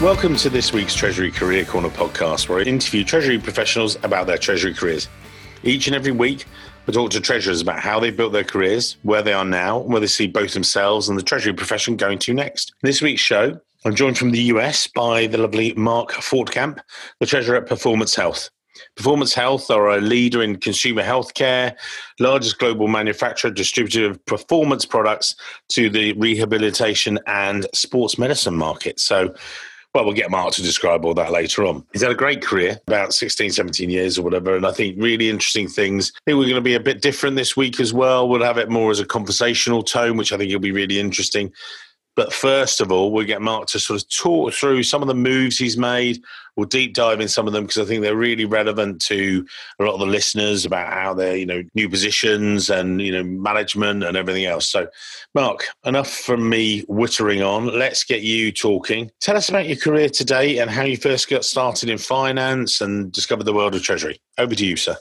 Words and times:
Welcome 0.00 0.36
to 0.36 0.48
this 0.48 0.72
week's 0.72 0.94
Treasury 0.94 1.32
Career 1.32 1.64
Corner 1.64 1.88
podcast, 1.88 2.48
where 2.48 2.60
I 2.60 2.62
interview 2.62 3.02
Treasury 3.02 3.36
professionals 3.36 3.96
about 4.04 4.28
their 4.28 4.38
Treasury 4.38 4.72
careers. 4.72 5.08
Each 5.64 5.88
and 5.88 5.96
every 5.96 6.12
week, 6.12 6.44
I 6.86 6.92
talk 6.92 7.10
to 7.10 7.20
treasurers 7.20 7.60
about 7.60 7.80
how 7.80 7.98
they 7.98 8.12
built 8.12 8.32
their 8.32 8.44
careers, 8.44 8.96
where 9.02 9.22
they 9.22 9.32
are 9.32 9.44
now, 9.44 9.80
and 9.80 9.90
where 9.90 10.00
they 10.00 10.06
see 10.06 10.28
both 10.28 10.54
themselves 10.54 11.08
and 11.08 11.18
the 11.18 11.22
Treasury 11.24 11.52
profession 11.52 11.96
going 11.96 12.20
to 12.20 12.32
next. 12.32 12.72
This 12.80 13.02
week's 13.02 13.20
show, 13.20 13.58
I'm 13.84 13.96
joined 13.96 14.16
from 14.16 14.30
the 14.30 14.42
US 14.42 14.86
by 14.86 15.26
the 15.26 15.38
lovely 15.38 15.74
Mark 15.74 16.12
Fortkamp, 16.12 16.78
the 17.18 17.26
Treasurer 17.26 17.56
at 17.56 17.66
Performance 17.66 18.14
Health. 18.14 18.50
Performance 18.94 19.34
Health 19.34 19.68
are 19.68 19.88
a 19.88 20.00
leader 20.00 20.44
in 20.44 20.58
consumer 20.58 21.02
healthcare, 21.02 21.74
largest 22.20 22.60
global 22.60 22.86
manufacturer, 22.86 23.50
distributor 23.50 24.08
of 24.12 24.24
performance 24.26 24.84
products 24.84 25.34
to 25.70 25.90
the 25.90 26.12
rehabilitation 26.12 27.18
and 27.26 27.66
sports 27.74 28.16
medicine 28.16 28.54
market. 28.54 29.00
So, 29.00 29.34
well, 29.98 30.04
we'll 30.04 30.14
get 30.14 30.30
Mark 30.30 30.54
to 30.54 30.62
describe 30.62 31.04
all 31.04 31.14
that 31.14 31.32
later 31.32 31.64
on. 31.64 31.84
He's 31.92 32.02
had 32.02 32.12
a 32.12 32.14
great 32.14 32.40
career, 32.40 32.78
about 32.86 33.12
16, 33.12 33.50
17 33.50 33.90
years 33.90 34.16
or 34.16 34.22
whatever. 34.22 34.54
And 34.54 34.64
I 34.64 34.70
think 34.70 34.94
really 34.96 35.28
interesting 35.28 35.66
things. 35.66 36.12
I 36.14 36.18
think 36.24 36.38
we're 36.38 36.44
going 36.44 36.54
to 36.54 36.60
be 36.60 36.76
a 36.76 36.80
bit 36.80 37.02
different 37.02 37.34
this 37.34 37.56
week 37.56 37.80
as 37.80 37.92
well. 37.92 38.28
We'll 38.28 38.44
have 38.44 38.58
it 38.58 38.70
more 38.70 38.92
as 38.92 39.00
a 39.00 39.04
conversational 39.04 39.82
tone, 39.82 40.16
which 40.16 40.32
I 40.32 40.36
think 40.36 40.52
will 40.52 40.60
be 40.60 40.70
really 40.70 41.00
interesting. 41.00 41.52
But 42.18 42.32
first 42.32 42.80
of 42.80 42.90
all, 42.90 43.12
we'll 43.12 43.24
get 43.24 43.40
Mark 43.40 43.68
to 43.68 43.78
sort 43.78 44.02
of 44.02 44.08
talk 44.08 44.52
through 44.52 44.82
some 44.82 45.02
of 45.02 45.06
the 45.06 45.14
moves 45.14 45.56
he's 45.56 45.76
made. 45.76 46.20
We'll 46.56 46.66
deep 46.66 46.92
dive 46.92 47.20
in 47.20 47.28
some 47.28 47.46
of 47.46 47.52
them 47.52 47.62
because 47.62 47.80
I 47.80 47.84
think 47.84 48.02
they're 48.02 48.16
really 48.16 48.44
relevant 48.44 49.00
to 49.02 49.46
a 49.78 49.84
lot 49.84 49.94
of 49.94 50.00
the 50.00 50.06
listeners 50.06 50.64
about 50.64 50.92
how 50.92 51.14
they're, 51.14 51.36
you 51.36 51.46
know, 51.46 51.62
new 51.76 51.88
positions 51.88 52.70
and, 52.70 53.00
you 53.00 53.12
know, 53.12 53.22
management 53.22 54.02
and 54.02 54.16
everything 54.16 54.46
else. 54.46 54.66
So, 54.66 54.88
Mark, 55.36 55.68
enough 55.84 56.10
from 56.10 56.48
me 56.48 56.82
wittering 56.86 57.46
on. 57.48 57.66
Let's 57.78 58.02
get 58.02 58.22
you 58.22 58.50
talking. 58.50 59.12
Tell 59.20 59.36
us 59.36 59.48
about 59.48 59.68
your 59.68 59.76
career 59.76 60.08
today 60.08 60.58
and 60.58 60.68
how 60.68 60.82
you 60.82 60.96
first 60.96 61.30
got 61.30 61.44
started 61.44 61.88
in 61.88 61.98
finance 61.98 62.80
and 62.80 63.12
discovered 63.12 63.44
the 63.44 63.54
world 63.54 63.76
of 63.76 63.84
Treasury. 63.84 64.20
Over 64.38 64.56
to 64.56 64.66
you, 64.66 64.74
sir. 64.74 64.96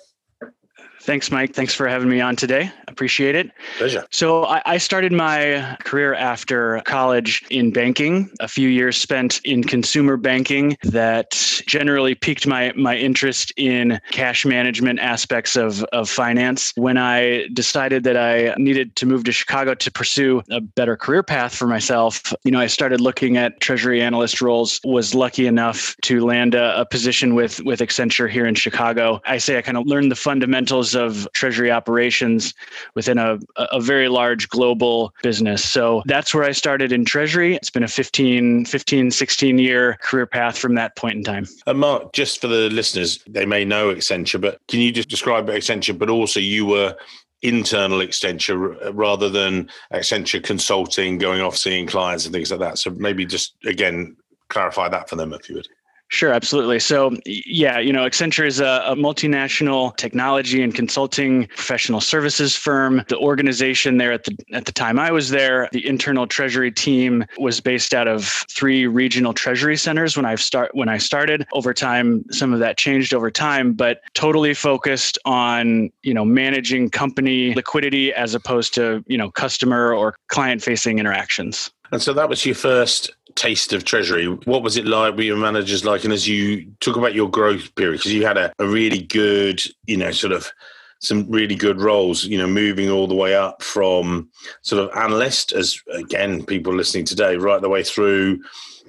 Thanks, 1.07 1.31
Mike. 1.31 1.53
Thanks 1.53 1.73
for 1.73 1.87
having 1.87 2.09
me 2.09 2.19
on 2.19 2.35
today. 2.35 2.69
Appreciate 2.89 3.33
it. 3.33 3.49
Pleasure. 3.77 4.05
So, 4.11 4.43
I, 4.43 4.61
I, 4.65 4.77
started 4.77 5.13
my 5.13 5.77
career 5.85 6.13
after 6.13 6.81
college 6.81 7.45
in 7.49 7.71
banking, 7.71 8.29
a 8.41 8.47
few 8.49 8.67
years 8.67 8.97
spent 8.97 9.39
in 9.45 9.63
consumer 9.63 10.17
banking 10.17 10.75
that 10.83 11.61
generally 11.65 12.13
piqued 12.13 12.45
my, 12.45 12.73
my 12.75 12.97
interest 12.97 13.53
in 13.55 14.01
cash 14.11 14.45
management 14.45 14.99
aspects 14.99 15.55
of, 15.55 15.81
of 15.85 16.09
finance. 16.09 16.73
When 16.75 16.97
I 16.97 17.47
decided 17.53 18.03
that 18.03 18.17
I 18.17 18.53
needed 18.57 18.97
to 18.97 19.05
move 19.05 19.23
to 19.25 19.31
Chicago 19.31 19.75
to 19.75 19.91
pursue 19.91 20.43
a 20.51 20.59
better 20.59 20.97
career 20.97 21.23
path 21.23 21.55
for 21.55 21.67
myself, 21.67 22.33
you 22.43 22.51
know, 22.51 22.59
I 22.59 22.67
started 22.67 22.99
looking 22.99 23.37
at 23.37 23.61
treasury 23.61 24.01
analyst 24.01 24.41
roles, 24.41 24.81
was 24.83 25.15
lucky 25.15 25.47
enough 25.47 25.95
to 26.01 26.25
land 26.25 26.53
a, 26.53 26.81
a 26.81 26.85
position 26.85 27.33
with, 27.33 27.63
with 27.63 27.79
Accenture 27.79 28.29
here 28.29 28.45
in 28.45 28.55
Chicago. 28.55 29.21
I 29.25 29.37
say 29.37 29.57
I 29.57 29.61
kind 29.61 29.77
of 29.77 29.87
learned 29.87 30.11
the 30.11 30.17
fundamentals 30.17 30.96
of 30.97 31.27
treasury 31.33 31.71
operations 31.71 32.53
within 32.95 33.17
a, 33.17 33.39
a 33.55 33.79
very 33.79 34.09
large 34.09 34.49
global 34.49 35.13
business. 35.23 35.63
So 35.63 36.03
that's 36.05 36.33
where 36.33 36.43
I 36.43 36.51
started 36.51 36.91
in 36.91 37.05
treasury. 37.05 37.55
It's 37.55 37.69
been 37.69 37.83
a 37.83 37.87
15, 37.87 38.65
15, 38.65 39.11
16 39.11 39.59
year 39.59 39.97
career 40.01 40.25
path 40.25 40.57
from 40.57 40.75
that 40.75 40.95
point 40.95 41.15
in 41.15 41.23
time. 41.23 41.47
And 41.65 41.79
Mark, 41.79 42.13
just 42.13 42.41
for 42.41 42.47
the 42.47 42.69
listeners, 42.69 43.23
they 43.27 43.45
may 43.45 43.63
know 43.63 43.93
Accenture, 43.93 44.41
but 44.41 44.59
can 44.67 44.79
you 44.79 44.91
just 44.91 45.09
describe 45.09 45.47
Accenture? 45.47 45.97
But 45.97 46.09
also, 46.09 46.39
you 46.39 46.65
were 46.65 46.95
internal 47.41 47.99
Accenture 47.99 48.85
uh, 48.85 48.93
rather 48.93 49.29
than 49.29 49.69
Accenture 49.93 50.43
consulting, 50.43 51.17
going 51.17 51.41
off 51.41 51.55
seeing 51.55 51.87
clients 51.87 52.25
and 52.25 52.33
things 52.33 52.51
like 52.51 52.59
that. 52.59 52.77
So 52.77 52.91
maybe 52.91 53.25
just 53.25 53.55
again 53.65 54.17
clarify 54.49 54.89
that 54.89 55.09
for 55.09 55.15
them 55.15 55.33
if 55.33 55.49
you 55.49 55.55
would. 55.55 55.67
Sure, 56.09 56.31
absolutely. 56.31 56.79
So, 56.79 57.11
yeah, 57.25 57.79
you 57.79 57.91
know, 57.91 58.05
Accenture 58.05 58.47
is 58.47 58.61
a, 58.61 58.81
a, 58.85 58.95
multinational 58.95 59.95
technology 59.97 60.63
and 60.63 60.73
consulting 60.73 61.47
professional 61.47 61.99
services 61.99 62.55
firm. 62.55 63.03
The 63.09 63.17
organization 63.17 63.97
there 63.97 64.13
at 64.13 64.23
the 64.23 64.37
at 64.53 64.65
the 64.65 64.71
time 64.71 64.99
I 64.99 65.11
was 65.11 65.29
there, 65.29 65.67
the 65.73 65.85
internal 65.85 66.25
treasury 66.25 66.71
team 66.71 67.25
was 67.37 67.59
based 67.59 67.93
out 67.93 68.07
of 68.07 68.25
three 68.49 68.87
regional 68.87 69.33
treasury 69.33 69.75
centers 69.75 70.15
when 70.15 70.25
I 70.25 70.35
start 70.35 70.73
when 70.73 70.87
I 70.87 70.97
started. 70.97 71.45
Over 71.51 71.73
time, 71.73 72.23
some 72.31 72.53
of 72.53 72.59
that 72.59 72.77
changed 72.77 73.13
over 73.13 73.29
time, 73.29 73.73
but 73.73 73.99
totally 74.13 74.53
focused 74.53 75.17
on 75.25 75.91
you 76.03 76.13
know 76.13 76.23
managing 76.23 76.89
company 76.89 77.53
liquidity 77.53 78.13
as 78.13 78.33
opposed 78.33 78.73
to 78.75 79.03
you 79.07 79.17
know 79.17 79.29
customer 79.29 79.93
or 79.93 80.15
client 80.29 80.63
facing 80.63 80.99
interactions. 80.99 81.69
And 81.91 82.01
so 82.01 82.13
that 82.13 82.29
was 82.29 82.45
your 82.45 82.55
first 82.55 83.11
taste 83.37 83.71
of 83.71 83.85
Treasury. 83.85 84.25
What 84.27 84.63
was 84.63 84.75
it 84.75 84.85
like? 84.85 85.15
Were 85.15 85.21
your 85.21 85.37
managers 85.37 85.85
like? 85.85 86.03
And 86.03 86.11
as 86.11 86.27
you 86.27 86.69
talk 86.81 86.97
about 86.97 87.15
your 87.15 87.29
growth 87.29 87.73
period, 87.75 87.99
because 87.99 88.13
you 88.13 88.25
had 88.25 88.37
a, 88.37 88.51
a 88.59 88.67
really 88.67 89.01
good, 89.01 89.61
you 89.85 89.95
know, 89.95 90.11
sort 90.11 90.33
of 90.33 90.51
some 90.99 91.29
really 91.29 91.55
good 91.55 91.79
roles, 91.79 92.25
you 92.25 92.37
know, 92.37 92.47
moving 92.47 92.89
all 92.89 93.07
the 93.07 93.15
way 93.15 93.35
up 93.35 93.61
from 93.61 94.27
sort 94.63 94.83
of 94.83 94.97
analyst, 94.97 95.53
as 95.53 95.79
again, 95.93 96.43
people 96.45 96.73
listening 96.73 97.05
today, 97.05 97.37
right 97.37 97.61
the 97.61 97.69
way 97.69 97.83
through 97.83 98.41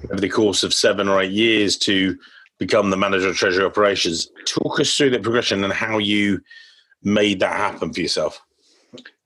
over 0.05 0.21
the 0.21 0.29
course 0.29 0.63
of 0.63 0.73
seven 0.73 1.09
or 1.09 1.21
eight 1.21 1.33
years 1.33 1.77
to 1.77 2.19
become 2.59 2.91
the 2.91 2.97
manager 2.97 3.29
of 3.29 3.37
treasury 3.37 3.65
operations. 3.65 4.31
Talk 4.47 4.81
us 4.81 4.97
through 4.97 5.11
the 5.11 5.21
progression 5.21 5.63
and 5.63 5.73
how 5.73 5.99
you 5.99 6.41
made 7.03 7.41
that 7.41 7.55
happen 7.55 7.93
for 7.93 8.01
yourself. 8.01 8.41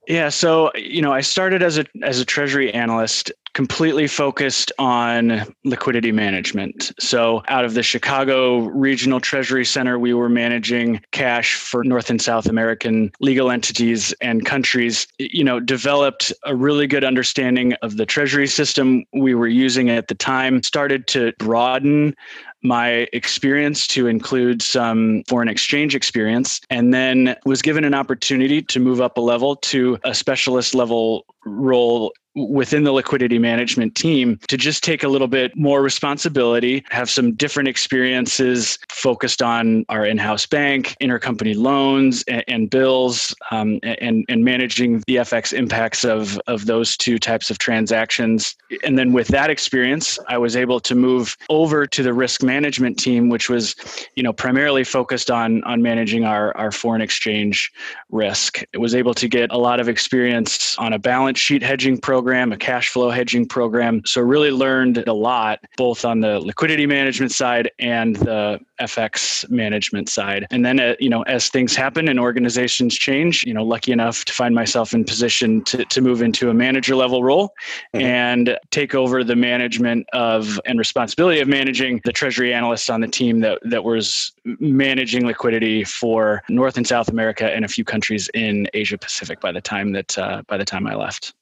Yeah, 0.07 0.27
so 0.29 0.71
you 0.75 1.01
know, 1.01 1.13
I 1.13 1.21
started 1.21 1.63
as 1.63 1.77
a 1.77 1.85
as 2.01 2.19
a 2.19 2.25
treasury 2.25 2.73
analyst 2.73 3.31
completely 3.53 4.07
focused 4.07 4.71
on 4.79 5.43
liquidity 5.63 6.11
management. 6.11 6.91
So, 6.99 7.43
out 7.47 7.65
of 7.65 7.73
the 7.73 7.83
Chicago 7.83 8.59
Regional 8.59 9.19
Treasury 9.19 9.65
Center, 9.65 9.99
we 9.99 10.13
were 10.13 10.29
managing 10.29 11.01
cash 11.11 11.55
for 11.55 11.83
North 11.83 12.09
and 12.09 12.21
South 12.21 12.47
American 12.47 13.11
legal 13.19 13.51
entities 13.51 14.13
and 14.21 14.45
countries. 14.45 15.07
You 15.19 15.43
know, 15.43 15.59
developed 15.59 16.33
a 16.45 16.55
really 16.55 16.87
good 16.87 17.03
understanding 17.03 17.73
of 17.81 17.97
the 17.97 18.05
treasury 18.05 18.47
system 18.47 19.05
we 19.13 19.35
were 19.35 19.47
using 19.47 19.89
at 19.89 20.07
the 20.07 20.15
time, 20.15 20.63
started 20.63 21.07
to 21.07 21.33
broaden 21.37 22.15
my 22.63 23.07
experience 23.11 23.87
to 23.87 24.07
include 24.07 24.61
some 24.61 25.21
foreign 25.27 25.49
exchange 25.49 25.95
experience, 25.95 26.61
and 26.69 26.93
then 26.93 27.35
was 27.45 27.61
given 27.61 27.83
an 27.83 27.93
opportunity 27.93 28.61
to 28.61 28.79
move 28.79 29.01
up 29.01 29.17
a 29.17 29.21
level 29.21 29.57
to 29.57 29.99
a 30.05 30.15
specialist 30.15 30.73
level 30.73 31.25
role 31.45 32.13
within 32.35 32.83
the 32.83 32.91
liquidity 32.91 33.37
management 33.37 33.95
team 33.95 34.39
to 34.47 34.57
just 34.57 34.83
take 34.83 35.03
a 35.03 35.07
little 35.07 35.27
bit 35.27 35.55
more 35.55 35.81
responsibility, 35.81 36.83
have 36.89 37.09
some 37.09 37.33
different 37.33 37.69
experiences 37.69 38.79
focused 38.89 39.41
on 39.41 39.85
our 39.89 40.05
in-house 40.05 40.45
bank, 40.45 40.95
intercompany 41.01 41.55
loans 41.55 42.23
and, 42.27 42.43
and 42.47 42.69
bills, 42.69 43.35
um, 43.51 43.79
and, 43.83 44.25
and 44.27 44.43
managing 44.43 45.03
the 45.07 45.17
FX 45.17 45.53
impacts 45.53 46.03
of, 46.03 46.39
of 46.47 46.65
those 46.65 46.97
two 46.97 47.19
types 47.19 47.51
of 47.51 47.59
transactions. 47.59 48.55
And 48.83 48.97
then 48.97 49.13
with 49.13 49.27
that 49.27 49.49
experience, 49.49 50.17
I 50.27 50.37
was 50.37 50.55
able 50.55 50.79
to 50.81 50.95
move 50.95 51.37
over 51.49 51.85
to 51.85 52.03
the 52.03 52.13
risk 52.13 52.41
management 52.41 52.97
team, 52.97 53.29
which 53.29 53.49
was, 53.49 53.75
you 54.15 54.23
know, 54.23 54.33
primarily 54.33 54.83
focused 54.83 55.29
on, 55.29 55.63
on 55.65 55.81
managing 55.81 56.25
our, 56.25 56.55
our 56.57 56.71
foreign 56.71 57.01
exchange 57.01 57.71
risk. 58.09 58.63
It 58.73 58.79
was 58.79 58.95
able 58.95 59.13
to 59.15 59.27
get 59.27 59.51
a 59.51 59.57
lot 59.57 59.79
of 59.79 59.87
experience 59.87 60.77
on 60.79 60.93
a 60.93 60.99
balance 60.99 61.39
sheet 61.39 61.61
hedging 61.61 61.99
program 61.99 62.22
program, 62.23 62.53
a 62.53 62.57
cash 62.57 62.87
flow 62.87 63.09
hedging 63.09 63.45
program. 63.45 64.01
So 64.05 64.21
really 64.21 64.49
learned 64.49 64.99
a 65.09 65.13
lot 65.13 65.59
both 65.75 66.05
on 66.05 66.21
the 66.21 66.39
liquidity 66.39 66.85
management 66.85 67.33
side 67.33 67.69
and 67.79 68.15
the 68.15 68.61
FX 68.79 69.49
management 69.49 70.07
side. 70.07 70.47
And 70.49 70.65
then, 70.65 70.79
uh, 70.79 70.95
you 71.01 71.09
know, 71.09 71.23
as 71.23 71.49
things 71.49 71.75
happen 71.75 72.07
and 72.07 72.17
organizations 72.17 72.95
change, 72.95 73.43
you 73.43 73.53
know, 73.53 73.65
lucky 73.65 73.91
enough 73.91 74.23
to 74.23 74.31
find 74.31 74.55
myself 74.55 74.93
in 74.93 75.03
position 75.03 75.65
to, 75.65 75.83
to 75.83 75.99
move 75.99 76.21
into 76.21 76.49
a 76.49 76.53
manager 76.53 76.95
level 76.95 77.25
role 77.25 77.49
mm-hmm. 77.93 78.05
and 78.05 78.57
take 78.71 78.95
over 78.95 79.21
the 79.25 79.35
management 79.35 80.07
of 80.13 80.61
and 80.65 80.79
responsibility 80.79 81.41
of 81.41 81.49
managing 81.49 81.99
the 82.05 82.13
treasury 82.13 82.53
analysts 82.53 82.89
on 82.89 83.01
the 83.01 83.07
team 83.09 83.41
that, 83.41 83.59
that 83.63 83.83
was 83.83 84.31
managing 84.45 85.27
liquidity 85.27 85.83
for 85.83 86.41
North 86.47 86.77
and 86.77 86.87
South 86.87 87.09
America 87.09 87.53
and 87.53 87.65
a 87.65 87.67
few 87.67 87.83
countries 87.83 88.29
in 88.33 88.65
Asia 88.73 88.97
Pacific 88.97 89.41
by 89.41 89.51
the 89.51 89.61
time 89.61 89.91
that 89.91 90.17
uh, 90.17 90.41
by 90.47 90.55
the 90.55 90.63
time 90.63 90.87
I 90.87 90.95
left. 90.95 91.33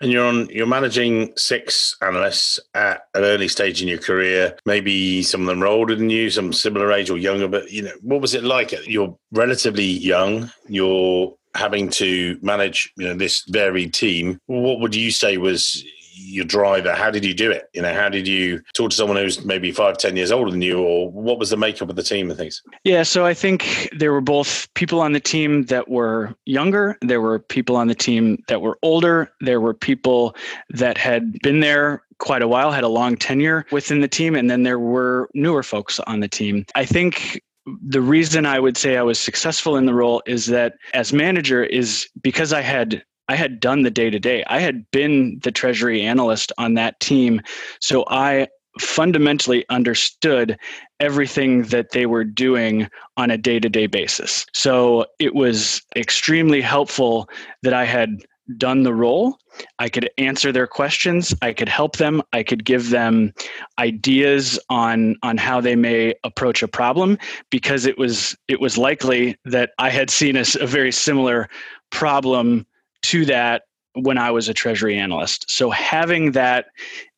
And 0.00 0.12
you're 0.12 0.26
on 0.26 0.48
you're 0.48 0.66
managing 0.66 1.32
six 1.36 1.96
analysts 2.02 2.60
at 2.74 3.02
an 3.14 3.24
early 3.24 3.48
stage 3.48 3.82
in 3.82 3.88
your 3.88 3.98
career. 3.98 4.56
Maybe 4.64 5.22
some 5.22 5.42
of 5.42 5.46
them 5.46 5.62
are 5.62 5.66
older 5.66 5.94
than 5.94 6.10
you, 6.10 6.30
some 6.30 6.52
similar 6.52 6.92
age 6.92 7.10
or 7.10 7.18
younger, 7.18 7.48
but 7.48 7.70
you 7.70 7.82
know, 7.82 7.92
what 8.02 8.20
was 8.20 8.34
it 8.34 8.44
like? 8.44 8.72
You're 8.86 9.16
relatively 9.32 9.84
young, 9.84 10.50
you're 10.68 11.34
having 11.56 11.88
to 11.88 12.38
manage, 12.42 12.92
you 12.96 13.08
know, 13.08 13.14
this 13.14 13.42
varied 13.48 13.94
team. 13.94 14.38
What 14.46 14.80
would 14.80 14.94
you 14.94 15.10
say 15.10 15.38
was 15.38 15.84
your 16.26 16.44
driver? 16.44 16.92
How 16.92 17.10
did 17.10 17.24
you 17.24 17.34
do 17.34 17.50
it? 17.50 17.68
You 17.72 17.82
know, 17.82 17.94
how 17.94 18.08
did 18.08 18.26
you 18.26 18.60
talk 18.74 18.90
to 18.90 18.96
someone 18.96 19.16
who's 19.16 19.44
maybe 19.44 19.70
five, 19.70 19.98
ten 19.98 20.16
years 20.16 20.32
older 20.32 20.50
than 20.50 20.62
you, 20.62 20.80
or 20.80 21.10
what 21.10 21.38
was 21.38 21.50
the 21.50 21.56
makeup 21.56 21.88
of 21.88 21.96
the 21.96 22.02
team 22.02 22.30
and 22.30 22.38
things? 22.38 22.62
Yeah, 22.84 23.02
so 23.02 23.24
I 23.24 23.34
think 23.34 23.88
there 23.96 24.12
were 24.12 24.20
both 24.20 24.72
people 24.74 25.00
on 25.00 25.12
the 25.12 25.20
team 25.20 25.64
that 25.66 25.88
were 25.88 26.34
younger, 26.44 26.98
there 27.00 27.20
were 27.20 27.38
people 27.38 27.76
on 27.76 27.88
the 27.88 27.94
team 27.94 28.42
that 28.48 28.60
were 28.60 28.78
older, 28.82 29.30
there 29.40 29.60
were 29.60 29.74
people 29.74 30.36
that 30.70 30.98
had 30.98 31.38
been 31.40 31.60
there 31.60 32.02
quite 32.18 32.42
a 32.42 32.48
while, 32.48 32.70
had 32.72 32.84
a 32.84 32.88
long 32.88 33.16
tenure 33.16 33.64
within 33.70 34.00
the 34.00 34.08
team, 34.08 34.34
and 34.34 34.50
then 34.50 34.62
there 34.62 34.78
were 34.78 35.28
newer 35.34 35.62
folks 35.62 36.00
on 36.00 36.20
the 36.20 36.28
team. 36.28 36.64
I 36.74 36.84
think 36.84 37.40
the 37.82 38.00
reason 38.00 38.46
I 38.46 38.60
would 38.60 38.76
say 38.76 38.96
I 38.96 39.02
was 39.02 39.18
successful 39.18 39.76
in 39.76 39.86
the 39.86 39.94
role 39.94 40.22
is 40.26 40.46
that 40.46 40.74
as 40.94 41.12
manager 41.12 41.64
is 41.64 42.08
because 42.22 42.52
I 42.52 42.60
had 42.60 43.02
I 43.28 43.34
had 43.36 43.60
done 43.60 43.82
the 43.82 43.90
day 43.90 44.10
to 44.10 44.18
day. 44.18 44.44
I 44.46 44.60
had 44.60 44.90
been 44.90 45.40
the 45.42 45.52
treasury 45.52 46.02
analyst 46.02 46.52
on 46.58 46.74
that 46.74 47.00
team. 47.00 47.40
So 47.80 48.04
I 48.08 48.48
fundamentally 48.80 49.64
understood 49.70 50.58
everything 51.00 51.62
that 51.64 51.90
they 51.90 52.06
were 52.06 52.24
doing 52.24 52.88
on 53.16 53.30
a 53.30 53.38
day 53.38 53.58
to 53.58 53.68
day 53.68 53.86
basis. 53.86 54.46
So 54.52 55.06
it 55.18 55.34
was 55.34 55.82
extremely 55.96 56.60
helpful 56.60 57.28
that 57.62 57.72
I 57.72 57.84
had 57.84 58.18
done 58.58 58.84
the 58.84 58.94
role. 58.94 59.38
I 59.78 59.88
could 59.88 60.08
answer 60.18 60.52
their 60.52 60.66
questions. 60.66 61.34
I 61.42 61.52
could 61.52 61.68
help 61.68 61.96
them. 61.96 62.22
I 62.32 62.42
could 62.42 62.64
give 62.64 62.90
them 62.90 63.32
ideas 63.78 64.58
on 64.70 65.16
on 65.22 65.36
how 65.36 65.60
they 65.60 65.74
may 65.74 66.14
approach 66.22 66.62
a 66.62 66.68
problem 66.68 67.18
because 67.50 67.86
it 67.86 67.98
was 67.98 68.36
it 68.46 68.60
was 68.60 68.78
likely 68.78 69.36
that 69.46 69.70
I 69.78 69.90
had 69.90 70.10
seen 70.10 70.36
a, 70.36 70.44
a 70.60 70.66
very 70.66 70.92
similar 70.92 71.48
problem 71.90 72.66
to 73.06 73.24
that 73.26 73.62
when 73.94 74.18
I 74.18 74.30
was 74.30 74.48
a 74.48 74.54
treasury 74.54 74.98
analyst. 74.98 75.50
So 75.50 75.70
having 75.70 76.32
that 76.32 76.66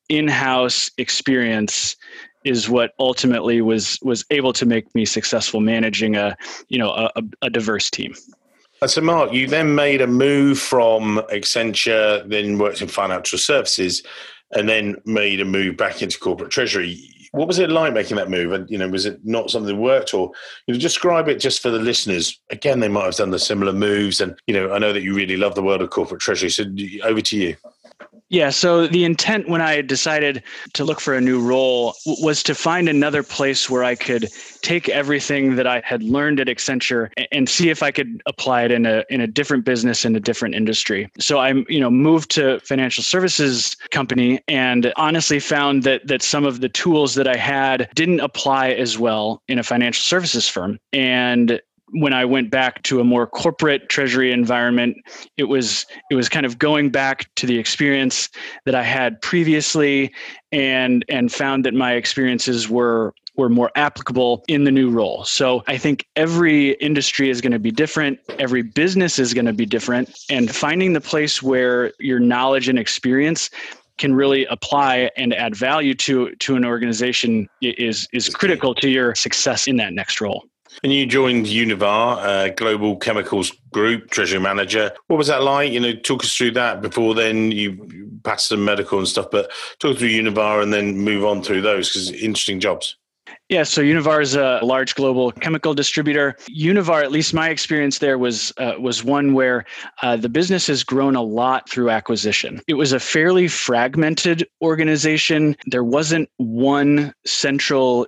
in-house 0.09 0.91
experience 0.97 1.97
is 2.45 2.69
what 2.69 2.93
ultimately 2.99 3.61
was 3.61 3.99
was 4.03 4.25
able 4.31 4.53
to 4.55 4.65
make 4.65 4.95
me 4.95 5.05
successful 5.05 5.61
managing 5.61 6.17
a 6.17 6.37
you 6.69 6.79
know 6.79 6.91
a, 6.91 7.23
a 7.43 7.51
diverse 7.51 7.91
team. 7.91 8.15
Uh, 8.81 8.87
so, 8.87 9.01
Mark, 9.01 9.33
you 9.33 9.49
then 9.49 9.75
made 9.75 10.01
a 10.01 10.07
move 10.07 10.59
from 10.59 11.21
Accenture, 11.33 12.27
then 12.29 12.59
worked 12.59 12.81
in 12.81 12.87
financial 12.87 13.39
services, 13.39 14.05
and 14.53 14.69
then 14.69 14.97
made 15.05 15.41
a 15.41 15.45
move 15.45 15.77
back 15.77 16.01
into 16.01 16.19
corporate 16.19 16.51
treasury. 16.51 16.97
What 17.33 17.47
was 17.47 17.59
it 17.59 17.71
like 17.71 17.93
making 17.93 18.17
that 18.17 18.31
move? 18.31 18.53
And 18.53 18.69
you 18.71 18.79
know, 18.79 18.89
was 18.89 19.07
it 19.07 19.21
not 19.25 19.51
something 19.51 19.75
that 19.75 19.81
worked, 19.81 20.15
or 20.15 20.31
you 20.67 20.75
know, 20.75 20.81
describe 20.81 21.29
it 21.29 21.41
just 21.41 21.61
for 21.61 21.71
the 21.71 21.79
listeners? 21.79 22.39
Again, 22.51 22.81
they 22.81 22.89
might 22.89 23.05
have 23.05 23.17
done 23.17 23.31
the 23.31 23.39
similar 23.39 23.73
moves, 23.73 24.21
and 24.21 24.35
you 24.47 24.55
know, 24.55 24.73
I 24.73 24.79
know 24.79 24.93
that 24.93 25.03
you 25.03 25.15
really 25.15 25.37
love 25.37 25.55
the 25.55 25.63
world 25.63 25.83
of 25.83 25.91
corporate 25.91 26.21
treasury. 26.21 26.51
So, 26.51 26.65
over 27.05 27.21
to 27.21 27.37
you. 27.37 27.57
Yeah. 28.31 28.51
So 28.51 28.87
the 28.87 29.05
intent 29.05 29.49
when 29.49 29.63
I 29.63 29.81
decided 29.81 30.43
to 30.75 30.85
look 30.85 31.01
for 31.01 31.15
a 31.15 31.21
new 31.21 31.41
role 31.41 31.95
was 32.21 32.43
to 32.43 32.55
find 32.55 32.89
another 32.89 33.23
place 33.23 33.71
where 33.71 33.85
I 33.85 33.95
could 33.95 34.29
take 34.61 34.89
everything 34.91 35.57
that 35.57 35.67
I 35.67 35.81
had 35.85 36.03
learned 36.03 36.39
at 36.39 36.47
Accenture 36.47 37.11
and 37.33 37.49
see 37.49 37.71
if 37.71 37.83
I 37.83 37.91
could 37.91 38.21
apply 38.27 38.65
it 38.65 38.71
in 38.71 38.85
a 38.85 39.05
in 39.09 39.23
a 39.23 39.27
different 39.27 39.65
business 39.65 40.05
in 40.05 40.15
a 40.15 40.21
different 40.21 40.55
industry. 40.55 41.11
So 41.19 41.39
I, 41.39 41.53
you 41.69 41.81
know, 41.81 41.91
moved 41.91 42.31
to 42.33 42.61
financial 42.61 43.03
services 43.03 43.77
company 43.91 44.41
and 44.47 44.93
honestly 44.97 45.41
found 45.41 45.85
that 45.85 46.07
that 46.07 46.23
some 46.23 46.45
of 46.45 46.61
the 46.61 46.69
tools 46.69 47.15
that 47.15 47.27
I 47.27 47.37
had 47.37 47.89
didn't 47.95 48.21
apply 48.21 48.71
as 48.71 48.99
well 48.99 49.43
in 49.49 49.59
a 49.59 49.63
financial 49.63 50.03
services 50.03 50.49
firm. 50.49 50.79
And 50.93 51.61
when 51.93 52.13
I 52.13 52.25
went 52.25 52.51
back 52.51 52.83
to 52.85 53.01
a 53.01 53.05
more 53.05 53.27
corporate 53.27 53.89
treasury 53.89 54.33
environment, 54.33 54.97
it 55.37 55.45
was 55.45 55.87
it 56.11 56.15
was 56.15 56.29
kind 56.29 56.47
of 56.47 56.59
going 56.59 56.91
back 56.91 57.33
to 57.37 57.47
the 57.47 57.59
experience 57.59 58.29
that 58.65 58.75
I 58.75 58.83
had 58.83 59.21
previously, 59.23 60.13
and 60.53 61.05
and 61.09 61.33
found 61.33 61.65
that 61.65 61.75
my 61.75 61.95
experiences 61.95 62.69
were 62.69 63.15
were 63.37 63.49
more 63.49 63.71
applicable 63.77 64.45
in 64.49 64.65
the 64.65 64.73
new 64.73 64.91
role. 64.91 65.25
So 65.25 65.63
I 65.69 65.79
think 65.79 66.05
every 66.17 66.73
industry 66.75 67.31
is 67.31 67.41
going 67.41 67.53
to 67.53 67.61
be 67.61 67.71
different, 67.71 68.19
every 68.41 68.63
business 68.63 69.19
is 69.19 69.33
going 69.33 69.47
to 69.47 69.53
be 69.53 69.65
different, 69.65 70.11
and 70.29 70.55
finding 70.55 70.93
the 70.93 71.01
place 71.01 71.43
where 71.43 71.93
your 72.01 72.19
knowledge 72.19 72.69
and 72.69 72.79
experience 72.79 73.49
can 73.99 74.15
really 74.15 74.45
apply 74.47 75.11
and 75.17 75.35
add 75.35 75.57
value 75.57 75.95
to 75.95 76.35
to 76.37 76.57
an 76.57 76.65
organization 76.65 77.49
is 77.61 78.09
is 78.13 78.29
critical 78.29 78.75
to 78.75 78.89
your 78.89 79.15
success 79.15 79.67
in 79.67 79.77
that 79.77 79.93
next 79.93 80.21
role. 80.21 80.45
And 80.83 80.93
you 80.93 81.07
joined 81.07 81.47
Univar, 81.47 82.19
uh, 82.19 82.49
Global 82.55 82.97
Chemicals 82.97 83.53
Group, 83.73 84.11
Treasury 84.11 84.41
Manager. 84.41 84.93
What 85.07 85.17
was 85.17 85.27
that 85.29 85.43
like? 85.43 85.73
You 85.73 85.81
know, 85.81 85.95
talk 85.95 86.25
us 86.25 86.35
through 86.35 86.53
that. 86.53 86.81
Before 86.81 87.15
then, 87.15 87.53
you 87.53 88.21
passed 88.25 88.49
some 88.49 88.65
medical 88.65 88.99
and 88.99 89.09
stuff, 89.09 89.31
but 89.31 89.51
talk 89.79 89.99
through 89.99 90.09
Univar 90.09 90.63
and 90.63 90.73
then 90.73 90.99
move 90.99 91.25
on 91.25 91.43
through 91.43 91.63
those 91.63 91.89
because 91.89 92.11
interesting 92.11 92.61
jobs. 92.61 92.97
Yeah, 93.49 93.63
so 93.63 93.83
Univar 93.83 94.21
is 94.21 94.35
a 94.35 94.61
large 94.63 94.95
global 94.95 95.33
chemical 95.33 95.73
distributor. 95.73 96.37
Univar, 96.51 97.03
at 97.03 97.11
least 97.11 97.33
my 97.33 97.49
experience 97.49 97.99
there 97.99 98.19
was 98.19 98.53
uh, 98.59 98.75
was 98.79 99.03
one 99.03 99.33
where 99.33 99.65
uh, 100.03 100.17
the 100.17 100.29
business 100.29 100.67
has 100.67 100.85
grown 100.85 101.17
a 101.17 101.23
lot 101.23 101.69
through 101.69 101.89
acquisition. 101.89 102.61
It 102.67 102.75
was 102.75 102.93
a 102.93 103.01
fairly 103.01 103.49
fragmented 103.49 104.47
organization. 104.61 105.57
There 105.67 105.85
wasn't 105.85 106.29
one 106.37 107.15
central 107.25 108.07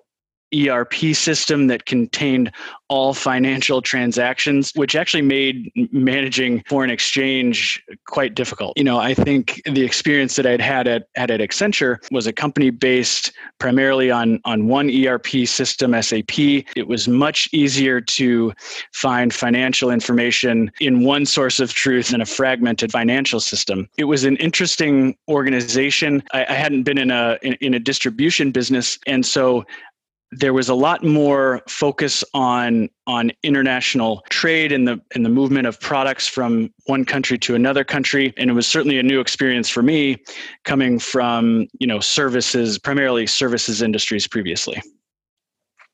ERP 0.54 1.14
system 1.14 1.66
that 1.68 1.86
contained 1.86 2.52
all 2.88 3.14
financial 3.14 3.80
transactions, 3.80 4.72
which 4.74 4.96
actually 4.96 5.22
made 5.22 5.70
managing 5.92 6.60
foreign 6.68 6.90
exchange 6.90 7.80
quite 8.08 8.34
difficult. 8.34 8.76
You 8.76 8.82
know, 8.82 8.98
I 8.98 9.14
think 9.14 9.62
the 9.64 9.84
experience 9.84 10.34
that 10.34 10.44
I'd 10.44 10.60
had 10.60 10.88
at, 10.88 11.06
at, 11.14 11.30
at 11.30 11.38
Accenture 11.38 11.98
was 12.10 12.26
a 12.26 12.32
company 12.32 12.70
based 12.70 13.32
primarily 13.60 14.10
on, 14.10 14.40
on 14.44 14.66
one 14.66 14.90
ERP 14.90 15.46
system, 15.46 15.94
SAP. 16.02 16.36
It 16.38 16.88
was 16.88 17.06
much 17.06 17.48
easier 17.52 18.00
to 18.00 18.52
find 18.92 19.32
financial 19.32 19.90
information 19.90 20.72
in 20.80 21.04
one 21.04 21.26
source 21.26 21.60
of 21.60 21.72
truth 21.72 22.08
than 22.08 22.20
a 22.20 22.26
fragmented 22.26 22.90
financial 22.90 23.38
system. 23.38 23.88
It 23.98 24.04
was 24.04 24.24
an 24.24 24.36
interesting 24.38 25.16
organization. 25.28 26.24
I, 26.32 26.44
I 26.48 26.54
hadn't 26.54 26.82
been 26.82 26.98
in 26.98 27.12
a 27.12 27.38
in, 27.42 27.52
in 27.54 27.74
a 27.74 27.78
distribution 27.78 28.50
business, 28.50 28.98
and 29.06 29.24
so 29.24 29.64
there 30.32 30.52
was 30.52 30.68
a 30.68 30.74
lot 30.74 31.02
more 31.02 31.60
focus 31.68 32.22
on 32.34 32.88
on 33.06 33.32
international 33.42 34.22
trade 34.30 34.70
and 34.70 34.86
the 34.86 35.00
and 35.14 35.24
the 35.24 35.30
movement 35.30 35.66
of 35.66 35.80
products 35.80 36.28
from 36.28 36.72
one 36.86 37.04
country 37.04 37.38
to 37.38 37.54
another 37.54 37.82
country. 37.82 38.32
And 38.36 38.50
it 38.50 38.52
was 38.52 38.66
certainly 38.66 38.98
a 38.98 39.02
new 39.02 39.20
experience 39.20 39.68
for 39.68 39.82
me 39.82 40.22
coming 40.64 40.98
from 40.98 41.66
you 41.78 41.86
know 41.86 42.00
services 42.00 42.78
primarily 42.78 43.26
services 43.26 43.82
industries 43.82 44.28
previously. 44.28 44.80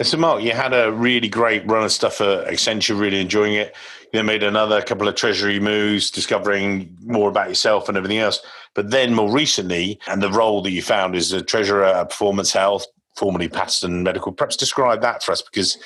So 0.02 0.18
mark 0.18 0.42
you 0.42 0.52
had 0.52 0.74
a 0.74 0.92
really 0.92 1.28
great 1.28 1.66
run 1.66 1.84
of 1.84 1.92
stuff 1.92 2.20
at 2.20 2.46
accenture 2.48 2.98
really 2.98 3.20
enjoying 3.20 3.54
it. 3.54 3.74
You 4.12 4.22
made 4.22 4.42
another 4.42 4.82
couple 4.82 5.08
of 5.08 5.14
treasury 5.14 5.58
moves 5.58 6.10
discovering 6.10 6.96
more 7.02 7.30
about 7.30 7.48
yourself 7.48 7.88
and 7.88 7.96
everything 7.96 8.18
else. 8.18 8.40
But 8.74 8.90
then 8.90 9.14
more 9.14 9.30
recently 9.30 9.98
and 10.06 10.22
the 10.22 10.30
role 10.30 10.60
that 10.62 10.70
you 10.70 10.82
found 10.82 11.16
is 11.16 11.32
a 11.32 11.40
treasurer 11.40 11.84
at 11.84 12.10
performance 12.10 12.52
health 12.52 12.86
formerly 13.16 13.48
Patterson 13.48 14.02
Medical. 14.02 14.32
Perhaps 14.32 14.56
describe 14.56 15.00
that 15.02 15.22
for 15.22 15.32
us 15.32 15.42
because 15.42 15.78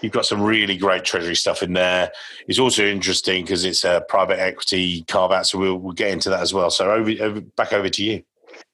you've 0.00 0.12
got 0.12 0.26
some 0.26 0.42
really 0.42 0.76
great 0.76 1.04
treasury 1.04 1.34
stuff 1.34 1.62
in 1.62 1.72
there. 1.72 2.12
It's 2.46 2.58
also 2.58 2.84
interesting 2.84 3.44
because 3.44 3.64
it's 3.64 3.84
a 3.84 4.04
private 4.08 4.38
equity 4.38 5.02
carve 5.08 5.32
out, 5.32 5.46
so 5.46 5.58
we'll, 5.58 5.76
we'll 5.76 5.94
get 5.94 6.10
into 6.10 6.30
that 6.30 6.40
as 6.40 6.52
well. 6.54 6.70
So 6.70 6.90
over, 6.90 7.10
over 7.20 7.40
back 7.40 7.72
over 7.72 7.88
to 7.88 8.04
you. 8.04 8.22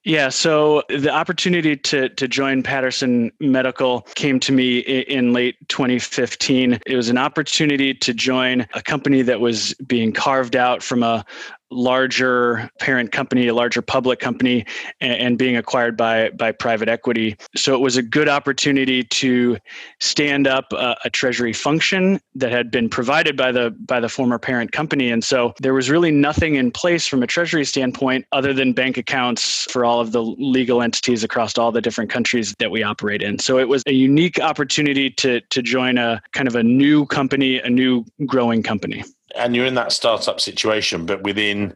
Yeah, 0.03 0.29
so 0.29 0.83
the 0.89 1.11
opportunity 1.11 1.75
to 1.75 2.09
to 2.09 2.27
join 2.27 2.63
Patterson 2.63 3.31
Medical 3.39 4.01
came 4.15 4.39
to 4.41 4.51
me 4.51 4.79
in 4.79 5.31
late 5.31 5.57
2015. 5.69 6.79
It 6.85 6.95
was 6.95 7.09
an 7.09 7.17
opportunity 7.17 7.93
to 7.93 8.13
join 8.13 8.67
a 8.73 8.81
company 8.81 9.21
that 9.21 9.39
was 9.39 9.75
being 9.85 10.11
carved 10.11 10.55
out 10.55 10.81
from 10.81 11.03
a 11.03 11.23
larger 11.71 12.69
parent 12.79 13.11
company, 13.11 13.47
a 13.47 13.53
larger 13.53 13.81
public 13.81 14.19
company, 14.19 14.65
and, 14.99 15.13
and, 15.13 15.37
being 15.37 15.55
acquired 15.55 15.97
by 15.97 16.29
by 16.31 16.51
private 16.51 16.89
equity. 16.89 17.35
So 17.55 17.73
it 17.73 17.79
was 17.79 17.97
a 17.97 18.03
good 18.03 18.27
opportunity 18.27 19.03
to 19.03 19.57
stand 19.99 20.45
up 20.45 20.65
a, 20.73 20.95
a, 21.05 21.09
treasury 21.09 21.53
function 21.53 22.19
that 22.35 22.51
had 22.51 22.69
been 22.69 22.89
provided 22.89 23.35
by 23.37 23.51
the 23.51 23.71
by 23.71 23.99
the 23.99 24.09
former 24.09 24.37
parent 24.37 24.71
company. 24.71 25.09
And 25.09 25.23
so 25.23 25.53
there 25.61 25.73
was 25.73 25.89
really 25.89 26.11
nothing 26.11 26.55
in 26.55 26.69
place 26.71 27.07
from 27.07 27.23
a 27.23 27.27
treasury 27.27 27.65
standpoint 27.65 28.25
other 28.31 28.53
than 28.53 28.73
bank 28.73 28.97
accounts 28.97 29.71
for 29.71 29.85
all 29.85 29.99
of 29.99 30.11
the 30.11 30.21
legal 30.21 30.81
entities 30.81 31.23
across 31.23 31.57
all 31.57 31.71
the 31.71 31.81
different 31.81 32.11
countries 32.11 32.53
that 32.59 32.69
we 32.69 32.83
operate 32.83 33.21
in. 33.21 33.39
So 33.39 33.57
it 33.57 33.69
was 33.69 33.83
a 33.87 33.93
unique 33.93 34.39
opportunity 34.39 35.09
to 35.11 35.41
to 35.41 35.61
join 35.61 35.97
a 35.97 36.21
kind 36.33 36.47
of 36.47 36.55
a 36.55 36.63
new 36.63 37.05
company, 37.05 37.59
a 37.59 37.69
new 37.69 38.05
growing 38.25 38.61
company 38.61 39.03
and 39.35 39.55
you're 39.55 39.65
in 39.65 39.75
that 39.75 39.91
startup 39.91 40.39
situation, 40.39 41.05
but 41.05 41.23
within 41.23 41.73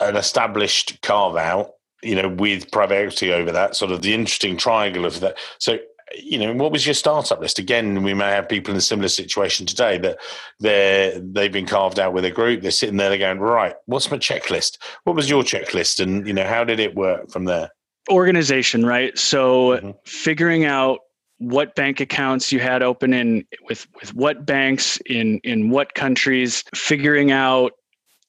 an 0.00 0.16
established 0.16 1.00
carve 1.02 1.36
out, 1.36 1.72
you 2.02 2.14
know, 2.14 2.28
with 2.28 2.70
private 2.70 2.96
equity 2.96 3.32
over 3.32 3.52
that, 3.52 3.76
sort 3.76 3.92
of 3.92 4.02
the 4.02 4.14
interesting 4.14 4.56
triangle 4.56 5.04
of 5.04 5.20
that. 5.20 5.38
So, 5.58 5.78
you 6.14 6.38
know, 6.38 6.52
what 6.52 6.72
was 6.72 6.86
your 6.86 6.94
startup 6.94 7.40
list? 7.40 7.58
Again, 7.58 8.02
we 8.02 8.12
may 8.12 8.30
have 8.30 8.48
people 8.48 8.72
in 8.72 8.78
a 8.78 8.82
similar 8.82 9.08
situation 9.08 9.66
today 9.66 9.98
that 9.98 10.18
they're 10.60 11.18
they've 11.18 11.52
been 11.52 11.66
carved 11.66 11.98
out 11.98 12.12
with 12.12 12.24
a 12.24 12.30
group. 12.30 12.62
They're 12.62 12.70
sitting 12.70 12.96
there, 12.96 13.08
they're 13.08 13.18
going, 13.18 13.38
right, 13.38 13.74
what's 13.86 14.10
my 14.10 14.18
checklist? 14.18 14.78
What 15.04 15.16
was 15.16 15.30
your 15.30 15.42
checklist, 15.42 16.00
and 16.00 16.26
you 16.26 16.34
know, 16.34 16.46
how 16.46 16.64
did 16.64 16.80
it 16.80 16.94
work 16.94 17.30
from 17.30 17.44
there? 17.44 17.70
Organization, 18.10 18.84
right? 18.84 19.16
So, 19.16 19.70
mm-hmm. 19.70 19.90
figuring 20.04 20.64
out 20.64 20.98
what 21.42 21.74
bank 21.74 22.00
accounts 22.00 22.52
you 22.52 22.60
had 22.60 22.82
open 22.82 23.12
in 23.12 23.44
with 23.68 23.86
with 24.00 24.14
what 24.14 24.46
banks 24.46 24.98
in 25.06 25.38
in 25.44 25.70
what 25.70 25.94
countries 25.94 26.64
figuring 26.74 27.30
out 27.30 27.72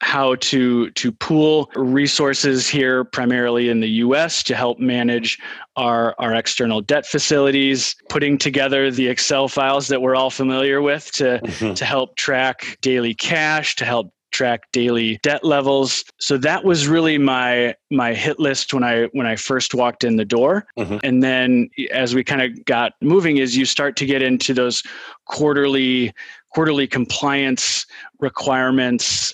how 0.03 0.35
to 0.35 0.91
to 0.91 1.11
pool 1.11 1.71
resources 1.75 2.67
here 2.67 3.03
primarily 3.05 3.69
in 3.69 3.79
the 3.79 3.89
US 3.89 4.43
to 4.43 4.55
help 4.55 4.77
manage 4.77 5.39
our, 5.77 6.13
our 6.19 6.33
external 6.35 6.81
debt 6.81 7.05
facilities, 7.05 7.95
putting 8.09 8.37
together 8.37 8.91
the 8.91 9.07
Excel 9.07 9.47
files 9.47 9.87
that 9.87 10.01
we're 10.01 10.15
all 10.15 10.29
familiar 10.29 10.81
with 10.81 11.11
to, 11.13 11.39
mm-hmm. 11.43 11.73
to 11.73 11.85
help 11.85 12.15
track 12.15 12.77
daily 12.81 13.13
cash, 13.13 13.75
to 13.77 13.85
help 13.85 14.13
track 14.33 14.71
daily 14.71 15.19
debt 15.23 15.45
levels. 15.45 16.03
So 16.19 16.37
that 16.39 16.65
was 16.65 16.87
really 16.87 17.17
my 17.17 17.75
my 17.89 18.13
hit 18.13 18.39
list 18.39 18.73
when 18.73 18.83
I 18.83 19.05
when 19.13 19.25
I 19.25 19.35
first 19.35 19.73
walked 19.73 20.03
in 20.03 20.17
the 20.17 20.25
door. 20.25 20.65
Mm-hmm. 20.77 20.97
And 21.03 21.23
then 21.23 21.69
as 21.91 22.13
we 22.13 22.23
kind 22.23 22.41
of 22.41 22.65
got 22.65 22.93
moving 23.01 23.37
is 23.37 23.55
you 23.55 23.65
start 23.65 23.95
to 23.97 24.05
get 24.05 24.21
into 24.21 24.53
those 24.53 24.83
quarterly 25.25 26.13
quarterly 26.53 26.87
compliance 26.87 27.85
requirements 28.19 29.33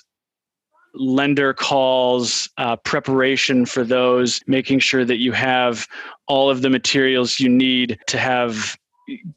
lender 0.95 1.53
calls, 1.53 2.49
uh, 2.57 2.75
preparation 2.75 3.65
for 3.65 3.83
those, 3.83 4.41
making 4.47 4.79
sure 4.79 5.05
that 5.05 5.19
you 5.19 5.31
have 5.31 5.87
all 6.27 6.49
of 6.49 6.63
the 6.63 6.69
materials 6.69 7.39
you 7.39 7.47
need 7.47 7.97
to 8.07 8.17
have 8.17 8.75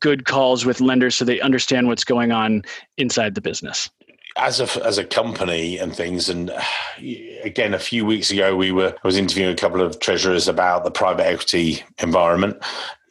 good 0.00 0.25
calls 0.25 0.64
with 0.64 0.81
lenders 0.81 1.14
so 1.14 1.25
they 1.25 1.40
understand 1.40 1.88
what's 1.88 2.04
going 2.04 2.33
on 2.33 2.62
inside 2.99 3.35
the 3.35 3.40
business 3.40 3.90
as 4.36 4.60
a 4.60 4.86
as 4.86 4.98
a 4.98 5.04
company 5.04 5.78
and 5.78 5.94
things 5.94 6.28
and 6.28 6.50
again 7.44 7.74
a 7.74 7.78
few 7.78 8.04
weeks 8.04 8.30
ago 8.30 8.56
we 8.56 8.72
were 8.72 8.94
I 9.02 9.06
was 9.06 9.16
interviewing 9.16 9.52
a 9.52 9.56
couple 9.56 9.80
of 9.82 9.98
treasurers 10.00 10.48
about 10.48 10.84
the 10.84 10.90
private 10.90 11.26
equity 11.26 11.82
environment 11.98 12.62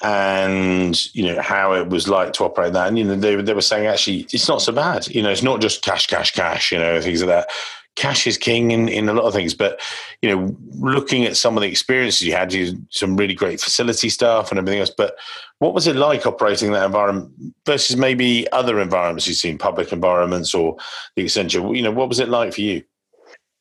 and 0.04 1.14
you 1.14 1.24
know 1.24 1.42
how 1.42 1.74
it 1.74 1.90
was 1.90 2.08
like 2.08 2.34
to 2.34 2.44
operate 2.44 2.74
that. 2.74 2.88
And 2.88 2.98
you 2.98 3.04
know 3.04 3.16
they, 3.16 3.36
they 3.36 3.54
were 3.54 3.62
saying 3.62 3.88
actually 3.88 4.28
it's 4.32 4.48
not 4.48 4.62
so 4.62 4.72
bad. 4.72 5.08
You 5.08 5.22
know 5.22 5.30
it's 5.30 5.44
not 5.44 5.62
just 5.62 5.84
cash 5.84 6.08
cash 6.08 6.32
cash 6.32 6.72
you 6.72 6.80
know 6.80 7.00
things 7.02 7.22
like 7.22 7.30
that 7.30 7.50
cash 7.96 8.26
is 8.26 8.38
king 8.38 8.72
in, 8.72 8.88
in 8.88 9.10
a 9.10 9.14
lot 9.14 9.26
of 9.26 9.34
things. 9.34 9.54
But 9.54 9.82
you 10.22 10.30
know, 10.30 10.56
looking 10.80 11.26
at 11.26 11.38
some 11.38 11.58
of 11.58 11.62
the 11.62 11.70
experiences 11.70 12.22
you 12.22 12.34
had, 12.34 12.54
you 12.54 12.78
some 12.90 13.18
really 13.18 13.34
great 13.34 13.60
facility 13.60 14.10
stuff 14.10 14.50
and 14.50 14.60
everything 14.60 14.80
else. 14.80 14.92
But 14.96 15.16
what 15.60 15.74
was 15.74 15.88
it 15.88 15.96
like 15.96 16.26
operating 16.26 16.72
that 16.72 16.86
environment 16.86 17.32
versus 17.66 17.98
maybe 17.98 18.52
other 18.52 18.80
environments 18.80 19.28
you've 19.28 19.38
seen, 19.38 19.58
public 19.58 19.92
environments 19.92 20.54
or 20.54 20.78
the 21.16 21.26
Accenture? 21.26 21.76
You 21.76 21.84
know, 21.84 21.92
what 21.92 22.10
was 22.10 22.20
it 22.20 22.30
like 22.30 22.54
for 22.54 22.62
you? 22.62 22.84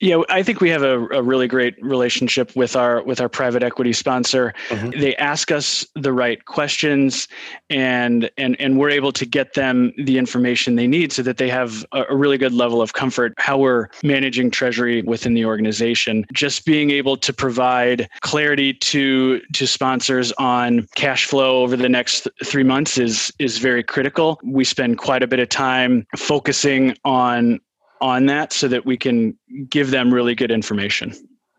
Yeah, 0.00 0.22
I 0.30 0.42
think 0.42 0.62
we 0.62 0.70
have 0.70 0.82
a, 0.82 0.98
a, 1.08 1.22
really 1.22 1.46
great 1.46 1.76
relationship 1.82 2.56
with 2.56 2.74
our 2.74 3.02
with 3.02 3.20
our 3.20 3.28
private 3.28 3.62
equity 3.62 3.92
sponsor. 3.92 4.54
Mm-hmm. 4.70 4.98
They 4.98 5.14
ask 5.16 5.50
us 5.52 5.86
the 5.94 6.10
right 6.10 6.42
questions, 6.46 7.28
and 7.68 8.30
and 8.38 8.58
and 8.58 8.78
we're 8.78 8.88
able 8.88 9.12
to 9.12 9.26
get 9.26 9.52
them 9.52 9.92
the 9.98 10.16
information 10.16 10.76
they 10.76 10.86
need 10.86 11.12
so 11.12 11.22
that 11.22 11.36
they 11.36 11.50
have 11.50 11.84
a, 11.92 12.04
a 12.08 12.16
really 12.16 12.38
good 12.38 12.54
level 12.54 12.80
of 12.80 12.94
comfort 12.94 13.34
how 13.36 13.58
we're 13.58 13.88
managing 14.02 14.50
treasury 14.50 15.02
within 15.02 15.34
the 15.34 15.44
organization. 15.44 16.24
Just 16.32 16.64
being 16.64 16.90
able 16.90 17.18
to 17.18 17.32
provide 17.34 18.08
clarity 18.20 18.72
to 18.72 19.40
to 19.52 19.66
sponsors 19.66 20.32
on 20.38 20.88
cash 20.96 21.26
flow 21.26 21.62
over 21.62 21.76
the 21.76 21.90
next 21.90 22.26
three 22.42 22.64
months 22.64 22.96
is 22.96 23.30
is 23.38 23.58
very 23.58 23.82
critical. 23.82 24.40
We 24.42 24.64
spend 24.64 24.96
quite 24.96 25.22
a 25.22 25.26
bit 25.26 25.40
of 25.40 25.50
time 25.50 26.06
focusing 26.16 26.96
on 27.04 27.60
on 28.00 28.26
that 28.26 28.52
so 28.52 28.68
that 28.68 28.86
we 28.86 28.96
can 28.96 29.36
give 29.68 29.90
them 29.90 30.12
really 30.12 30.34
good 30.34 30.50
information. 30.50 31.14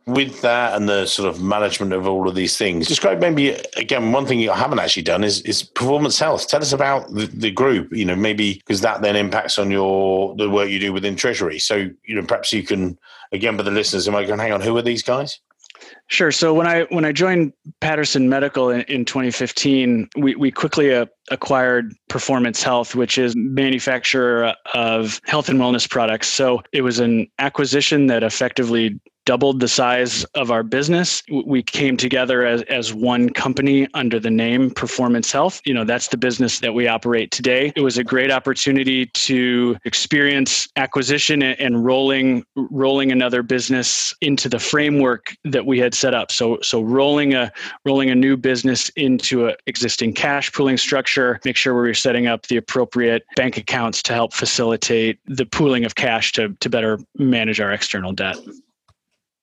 With 0.08 0.42
that 0.42 0.76
and 0.76 0.90
the 0.90 1.06
sort 1.06 1.30
of 1.30 1.42
management 1.42 1.94
of 1.94 2.08
all 2.08 2.28
of 2.28 2.34
these 2.34 2.58
things 2.58 2.88
describe 2.88 3.20
maybe 3.20 3.52
again 3.78 4.12
one 4.12 4.26
thing 4.26 4.40
you 4.40 4.50
haven't 4.52 4.80
actually 4.80 5.04
done 5.04 5.24
is 5.24 5.42
is 5.44 5.62
performance 5.62 6.18
health. 6.18 6.48
Tell 6.48 6.60
us 6.62 6.74
about 6.74 7.14
the, 7.14 7.28
the 7.28 7.52
group 7.52 7.96
you 7.96 8.04
know 8.04 8.16
maybe 8.16 8.56
because 8.56 8.82
that 8.82 9.04
then 9.04 9.16
impacts 9.16 9.60
on 9.60 9.70
your 9.70 10.36
the 10.38 10.50
work 10.50 10.70
you 10.70 10.80
do 10.80 10.92
within 10.92 11.16
treasury. 11.16 11.60
So 11.60 11.88
you 12.04 12.16
know 12.16 12.24
perhaps 12.24 12.52
you 12.52 12.64
can 12.64 12.98
again 13.32 13.56
for 13.56 13.64
the 13.64 13.70
listeners 13.70 14.08
who 14.08 14.12
might 14.12 14.28
go 14.28 14.36
hang 14.36 14.52
on? 14.52 14.62
Who 14.62 14.76
are 14.76 14.82
these 14.82 15.04
guys 15.04 15.40
Sure. 16.08 16.32
So 16.32 16.54
when 16.54 16.68
I 16.68 16.84
when 16.90 17.06
I 17.06 17.12
joined 17.12 17.54
Patterson 17.80 18.28
Medical 18.28 18.70
in, 18.70 18.82
in 18.82 19.06
2015, 19.06 20.10
we 20.18 20.36
we 20.36 20.52
quickly 20.52 20.94
uh, 20.94 21.06
acquired 21.30 21.94
Performance 22.10 22.62
Health, 22.62 22.96
which 22.96 23.18
is 23.18 23.34
manufacturer 23.36 24.54
of 24.74 25.22
health 25.26 25.48
and 25.48 25.60
wellness 25.60 25.90
products. 25.90 26.28
So 26.28 26.62
it 26.74 26.82
was 26.82 27.00
an 27.00 27.28
acquisition 27.40 28.08
that 28.08 28.24
effectively 28.24 29.00
doubled 29.26 29.60
the 29.60 29.68
size 29.68 30.24
of 30.36 30.52
our 30.52 30.64
business. 30.64 31.24
We 31.46 31.64
came 31.64 31.98
together 31.98 32.46
as, 32.46 32.64
as 32.64 32.94
one 32.94 33.30
company 33.30 33.88
under 33.94 34.20
the 34.20 34.32
name 34.32 34.72
Performance 34.72 35.32
Health. 35.32 35.62
You 35.66 35.74
know, 35.74 35.84
that's 35.84 36.08
the 36.08 36.18
business 36.18 36.60
that 36.60 36.74
we 36.74 36.88
operate 36.88 37.32
today. 37.32 37.72
It 37.76 37.82
was 37.82 37.98
a 37.98 38.04
great 38.04 38.32
opportunity 38.32 39.06
to 39.06 39.78
experience 39.86 40.68
acquisition 40.76 41.42
and 41.44 41.86
rolling 41.86 42.44
rolling 42.56 43.12
another 43.12 43.44
business 43.44 44.14
into 44.22 44.50
the 44.50 44.60
framework 44.60 45.36
that 45.44 45.66
we 45.66 45.80
had 45.80 45.94
set 45.94 46.14
up. 46.14 46.32
So 46.32 46.60
so 46.62 46.82
rolling 46.82 47.34
a 47.34 47.52
rolling 47.86 48.10
a 48.10 48.16
new 48.16 48.38
business 48.38 48.90
into 48.90 49.48
an 49.48 49.56
existing 49.68 50.14
cash 50.14 50.52
pooling 50.52 50.78
structure, 50.78 51.40
make 51.46 51.58
sure 51.58 51.74
we 51.74 51.88
were 51.88 51.94
setting 51.94 52.28
up 52.28 52.48
the 52.48 52.58
appropriate 52.58 53.24
bank 53.36 53.58
accounts 53.58 54.02
to 54.04 54.14
help 54.14 54.34
facilitate 54.34 55.20
the 55.26 55.46
pooling 55.46 55.86
of 55.86 55.96
cash 55.96 56.32
to, 56.34 56.50
to 56.60 56.70
better 56.70 57.00
manage 57.18 57.60
our 57.60 57.72
external 57.72 58.12
debt. 58.12 58.38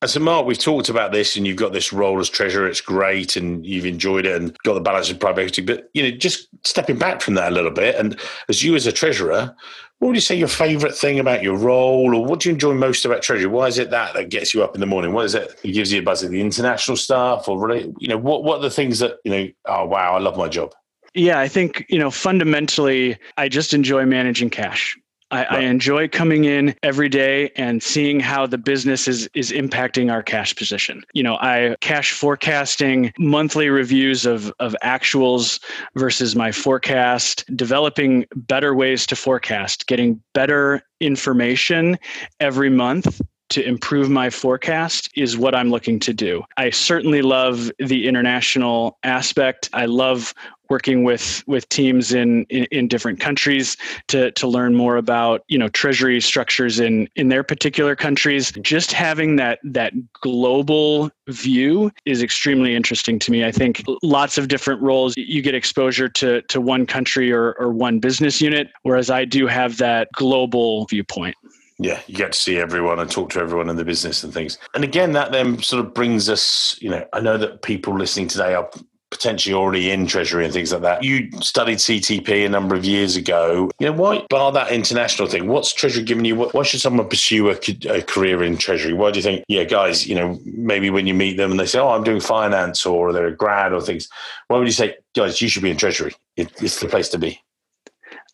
So, 0.06 0.20
Mark, 0.20 0.46
we've 0.46 0.58
talked 0.58 0.88
about 0.88 1.10
this, 1.10 1.36
and 1.36 1.44
you've 1.44 1.56
got 1.56 1.72
this 1.72 1.92
role 1.92 2.20
as 2.20 2.28
treasurer. 2.30 2.68
It's 2.68 2.80
great, 2.80 3.34
and 3.34 3.66
you've 3.66 3.84
enjoyed 3.84 4.26
it, 4.26 4.40
and 4.40 4.56
got 4.62 4.74
the 4.74 4.80
balance 4.80 5.10
of 5.10 5.18
private 5.18 5.40
equity. 5.40 5.62
But 5.62 5.90
you 5.92 6.04
know, 6.04 6.10
just 6.12 6.48
stepping 6.64 6.98
back 6.98 7.20
from 7.20 7.34
that 7.34 7.50
a 7.50 7.54
little 7.54 7.72
bit, 7.72 7.96
and 7.96 8.18
as 8.48 8.62
you 8.62 8.76
as 8.76 8.86
a 8.86 8.92
treasurer, 8.92 9.56
what 9.98 10.08
would 10.08 10.14
you 10.14 10.20
say 10.20 10.36
your 10.36 10.46
favourite 10.46 10.94
thing 10.94 11.18
about 11.18 11.42
your 11.42 11.56
role, 11.56 12.14
or 12.14 12.24
what 12.24 12.40
do 12.40 12.48
you 12.48 12.52
enjoy 12.54 12.74
most 12.74 13.04
about 13.04 13.22
treasury? 13.22 13.48
Why 13.48 13.66
is 13.66 13.78
it 13.78 13.90
that 13.90 14.14
that 14.14 14.28
gets 14.28 14.54
you 14.54 14.62
up 14.62 14.76
in 14.76 14.80
the 14.80 14.86
morning? 14.86 15.12
What 15.12 15.24
is 15.24 15.34
it 15.34 15.60
that 15.60 15.72
gives 15.72 15.92
you 15.92 15.98
a 15.98 16.04
buzz 16.04 16.22
at 16.22 16.30
the 16.30 16.40
international 16.40 16.96
stuff, 16.96 17.48
or 17.48 17.58
really, 17.60 17.92
you 17.98 18.06
know, 18.06 18.18
what 18.18 18.44
what 18.44 18.58
are 18.58 18.62
the 18.62 18.70
things 18.70 19.00
that 19.00 19.16
you 19.24 19.30
know? 19.32 19.48
Oh, 19.64 19.86
wow, 19.86 20.14
I 20.14 20.20
love 20.20 20.36
my 20.36 20.48
job. 20.48 20.74
Yeah, 21.14 21.40
I 21.40 21.48
think 21.48 21.84
you 21.88 21.98
know 21.98 22.12
fundamentally, 22.12 23.18
I 23.36 23.48
just 23.48 23.74
enjoy 23.74 24.06
managing 24.06 24.50
cash. 24.50 24.96
I, 25.30 25.38
right. 25.38 25.52
I, 25.52 25.60
enjoy 25.60 26.08
coming 26.08 26.44
in 26.44 26.74
every 26.82 27.08
day 27.08 27.50
and 27.56 27.82
seeing 27.82 28.20
how 28.20 28.46
the 28.46 28.58
business 28.58 29.06
is 29.06 29.28
is 29.34 29.52
impacting 29.52 30.10
our 30.10 30.22
cash 30.22 30.54
position. 30.56 31.04
You 31.12 31.22
know, 31.22 31.36
I 31.40 31.76
cash 31.80 32.12
forecasting 32.12 33.12
monthly 33.18 33.68
reviews 33.68 34.26
of 34.26 34.52
of 34.58 34.74
actuals 34.82 35.60
versus 35.96 36.34
my 36.34 36.52
forecast, 36.52 37.44
developing 37.56 38.26
better 38.34 38.74
ways 38.74 39.06
to 39.08 39.16
forecast, 39.16 39.86
getting 39.86 40.22
better 40.32 40.82
information 41.00 41.98
every 42.40 42.70
month 42.70 43.20
to 43.50 43.66
improve 43.66 44.10
my 44.10 44.28
forecast 44.30 45.10
is 45.16 45.38
what 45.38 45.54
I'm 45.54 45.70
looking 45.70 45.98
to 46.00 46.12
do. 46.12 46.42
I 46.56 46.70
certainly 46.70 47.22
love 47.22 47.70
the 47.78 48.06
international 48.06 48.98
aspect. 49.04 49.70
I 49.72 49.86
love 49.86 50.34
working 50.70 51.04
with 51.04 51.42
with 51.46 51.68
teams 51.68 52.12
in, 52.12 52.44
in, 52.44 52.64
in 52.70 52.88
different 52.88 53.20
countries 53.20 53.76
to 54.08 54.30
to 54.32 54.46
learn 54.46 54.74
more 54.74 54.96
about 54.96 55.44
you 55.48 55.58
know 55.58 55.68
treasury 55.68 56.20
structures 56.20 56.80
in 56.80 57.08
in 57.16 57.28
their 57.28 57.42
particular 57.42 57.96
countries. 57.96 58.52
Just 58.62 58.92
having 58.92 59.36
that 59.36 59.58
that 59.64 59.92
global 60.20 61.10
view 61.28 61.90
is 62.04 62.22
extremely 62.22 62.74
interesting 62.74 63.18
to 63.18 63.30
me. 63.30 63.44
I 63.44 63.52
think 63.52 63.82
lots 64.02 64.38
of 64.38 64.48
different 64.48 64.82
roles. 64.82 65.14
You 65.16 65.42
get 65.42 65.54
exposure 65.54 66.08
to 66.08 66.42
to 66.42 66.60
one 66.60 66.86
country 66.86 67.32
or, 67.32 67.52
or 67.54 67.72
one 67.72 67.98
business 67.98 68.40
unit 68.40 68.68
whereas 68.82 69.10
i 69.10 69.24
do 69.24 69.46
have 69.46 69.78
that 69.78 70.08
global 70.14 70.86
viewpoint. 70.86 71.34
Yeah, 71.80 72.00
you 72.08 72.16
get 72.16 72.32
to 72.32 72.38
see 72.38 72.58
everyone 72.58 72.98
and 72.98 73.08
talk 73.08 73.30
to 73.30 73.40
everyone 73.40 73.68
in 73.68 73.76
the 73.76 73.84
business 73.84 74.24
and 74.24 74.34
things. 74.34 74.58
And 74.74 74.82
again, 74.82 75.12
that 75.12 75.30
then 75.30 75.62
sort 75.62 75.84
of 75.84 75.94
brings 75.94 76.28
us, 76.28 76.76
you 76.80 76.90
know, 76.90 77.06
I 77.12 77.20
know 77.20 77.38
that 77.38 77.62
people 77.62 77.96
listening 77.96 78.26
today 78.26 78.54
are 78.54 78.68
potentially 79.10 79.54
already 79.54 79.90
in 79.90 80.06
treasury 80.06 80.44
and 80.44 80.52
things 80.52 80.72
like 80.72 80.82
that. 80.82 81.02
You 81.02 81.30
studied 81.40 81.78
CTP 81.78 82.44
a 82.44 82.48
number 82.48 82.74
of 82.74 82.84
years 82.84 83.16
ago. 83.16 83.70
You 83.78 83.86
know, 83.86 83.92
why 83.92 84.26
bar 84.28 84.52
that 84.52 84.70
international 84.70 85.28
thing? 85.28 85.48
What's 85.48 85.72
treasury 85.72 86.04
giving 86.04 86.24
you? 86.24 86.36
Why 86.36 86.62
should 86.62 86.80
someone 86.80 87.08
pursue 87.08 87.48
a, 87.48 87.58
a, 87.88 88.02
career 88.02 88.42
in 88.42 88.58
treasury? 88.58 88.92
Why 88.92 89.10
do 89.10 89.18
you 89.18 89.22
think, 89.22 89.44
yeah, 89.48 89.64
guys, 89.64 90.06
you 90.06 90.14
know, 90.14 90.38
maybe 90.44 90.90
when 90.90 91.06
you 91.06 91.14
meet 91.14 91.36
them 91.36 91.50
and 91.50 91.60
they 91.60 91.66
say, 91.66 91.78
oh, 91.78 91.90
I'm 91.90 92.04
doing 92.04 92.20
finance 92.20 92.84
or 92.84 93.12
they're 93.12 93.26
a 93.26 93.36
grad 93.36 93.72
or 93.72 93.80
things, 93.80 94.08
why 94.48 94.58
would 94.58 94.68
you 94.68 94.72
say, 94.72 94.96
guys, 95.14 95.40
you 95.40 95.48
should 95.48 95.62
be 95.62 95.70
in 95.70 95.76
treasury? 95.76 96.14
It, 96.36 96.50
it's 96.60 96.80
the 96.80 96.88
place 96.88 97.08
to 97.10 97.18
be. 97.18 97.40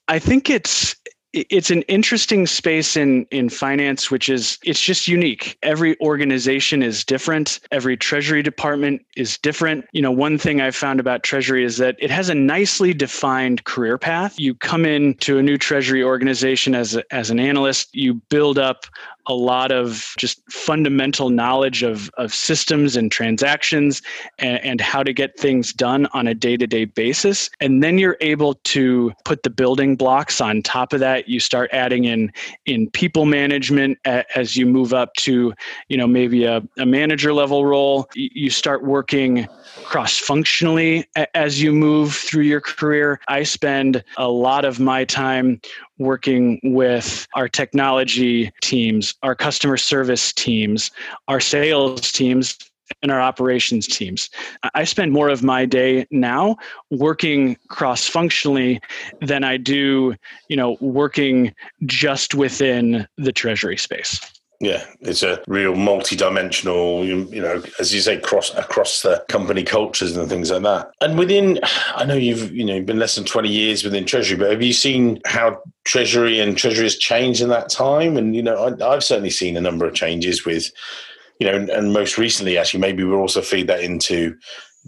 I 0.08 0.18
think 0.18 0.50
it's 0.50 0.96
it's 1.34 1.70
an 1.70 1.82
interesting 1.82 2.46
space 2.46 2.96
in 2.96 3.26
in 3.30 3.48
finance 3.48 4.10
which 4.10 4.28
is 4.28 4.58
it's 4.62 4.80
just 4.80 5.08
unique. 5.08 5.58
Every 5.62 5.98
organization 6.00 6.82
is 6.82 7.04
different. 7.04 7.60
Every 7.70 7.96
treasury 7.96 8.42
department 8.42 9.04
is 9.16 9.36
different. 9.38 9.86
You 9.92 10.02
know 10.02 10.12
one 10.12 10.38
thing 10.38 10.60
i've 10.60 10.76
found 10.76 11.00
about 11.00 11.22
treasury 11.22 11.64
is 11.64 11.78
that 11.78 11.96
it 11.98 12.10
has 12.10 12.28
a 12.28 12.34
nicely 12.34 12.94
defined 12.94 13.64
career 13.64 13.98
path. 13.98 14.38
You 14.38 14.54
come 14.54 14.86
in 14.86 15.14
to 15.18 15.38
a 15.38 15.42
new 15.42 15.58
treasury 15.58 16.02
organization 16.02 16.74
as 16.74 16.96
a, 16.96 17.14
as 17.14 17.30
an 17.30 17.40
analyst 17.40 17.94
you 17.94 18.14
build 18.14 18.58
up 18.58 18.86
a 19.26 19.34
lot 19.34 19.72
of 19.72 20.14
just 20.18 20.40
fundamental 20.50 21.30
knowledge 21.30 21.82
of, 21.82 22.10
of 22.16 22.32
systems 22.32 22.96
and 22.96 23.10
transactions 23.10 24.02
and, 24.38 24.62
and 24.62 24.80
how 24.80 25.02
to 25.02 25.12
get 25.12 25.38
things 25.38 25.72
done 25.72 26.06
on 26.12 26.26
a 26.26 26.34
day 26.34 26.56
to 26.56 26.66
day 26.66 26.84
basis. 26.84 27.50
And 27.60 27.82
then 27.82 27.98
you're 27.98 28.16
able 28.20 28.54
to 28.54 29.12
put 29.24 29.42
the 29.42 29.50
building 29.50 29.96
blocks 29.96 30.40
on 30.40 30.62
top 30.62 30.92
of 30.92 31.00
that. 31.00 31.28
You 31.28 31.40
start 31.40 31.70
adding 31.72 32.04
in, 32.04 32.32
in 32.66 32.90
people 32.90 33.24
management 33.24 33.98
as 34.04 34.56
you 34.56 34.66
move 34.66 34.92
up 34.92 35.14
to, 35.14 35.54
you 35.88 35.96
know, 35.96 36.06
maybe 36.06 36.44
a, 36.44 36.62
a 36.78 36.86
manager 36.86 37.32
level 37.32 37.64
role. 37.64 38.08
You 38.14 38.50
start 38.50 38.84
working 38.84 39.46
cross 39.84 40.18
functionally 40.18 41.08
as 41.34 41.62
you 41.62 41.72
move 41.72 42.14
through 42.14 42.44
your 42.44 42.60
career. 42.60 43.20
I 43.28 43.42
spend 43.42 44.04
a 44.16 44.28
lot 44.28 44.64
of 44.64 44.80
my 44.80 45.04
time 45.04 45.60
working 45.98 46.60
with 46.62 47.26
our 47.34 47.48
technology 47.48 48.50
teams, 48.62 49.14
our 49.22 49.34
customer 49.34 49.76
service 49.76 50.32
teams, 50.32 50.90
our 51.28 51.40
sales 51.40 52.10
teams, 52.12 52.58
and 53.02 53.10
our 53.10 53.20
operations 53.20 53.86
teams. 53.86 54.28
I 54.74 54.84
spend 54.84 55.12
more 55.12 55.28
of 55.28 55.42
my 55.42 55.64
day 55.64 56.06
now 56.10 56.56
working 56.90 57.56
cross 57.68 58.06
functionally 58.06 58.80
than 59.20 59.44
I 59.44 59.56
do, 59.56 60.14
you 60.48 60.56
know, 60.56 60.76
working 60.80 61.54
just 61.86 62.34
within 62.34 63.06
the 63.16 63.32
treasury 63.32 63.76
space. 63.76 64.20
Yeah, 64.64 64.82
it's 65.00 65.22
a 65.22 65.42
real 65.46 65.74
multi-dimensional, 65.74 67.04
you, 67.04 67.28
you 67.30 67.42
know, 67.42 67.62
as 67.78 67.92
you 67.92 68.00
say, 68.00 68.18
cross 68.18 68.54
across 68.54 69.02
the 69.02 69.22
company 69.28 69.62
cultures 69.62 70.16
and 70.16 70.26
things 70.26 70.50
like 70.50 70.62
that. 70.62 70.90
And 71.02 71.18
within, 71.18 71.60
I 71.94 72.06
know 72.06 72.14
you've 72.14 72.50
you 72.50 72.64
know 72.64 72.80
been 72.80 72.98
less 72.98 73.14
than 73.14 73.24
twenty 73.26 73.50
years 73.50 73.84
within 73.84 74.06
Treasury, 74.06 74.38
but 74.38 74.50
have 74.50 74.62
you 74.62 74.72
seen 74.72 75.20
how 75.26 75.60
Treasury 75.84 76.40
and 76.40 76.56
Treasury 76.56 76.84
has 76.84 76.96
changed 76.96 77.42
in 77.42 77.50
that 77.50 77.68
time? 77.68 78.16
And 78.16 78.34
you 78.34 78.42
know, 78.42 78.56
I, 78.56 78.94
I've 78.94 79.04
certainly 79.04 79.28
seen 79.28 79.58
a 79.58 79.60
number 79.60 79.84
of 79.84 79.92
changes 79.92 80.46
with, 80.46 80.72
you 81.40 81.46
know, 81.46 81.66
and 81.70 81.92
most 81.92 82.16
recently, 82.16 82.56
actually, 82.56 82.80
maybe 82.80 83.04
we'll 83.04 83.18
also 83.18 83.42
feed 83.42 83.66
that 83.66 83.82
into 83.82 84.34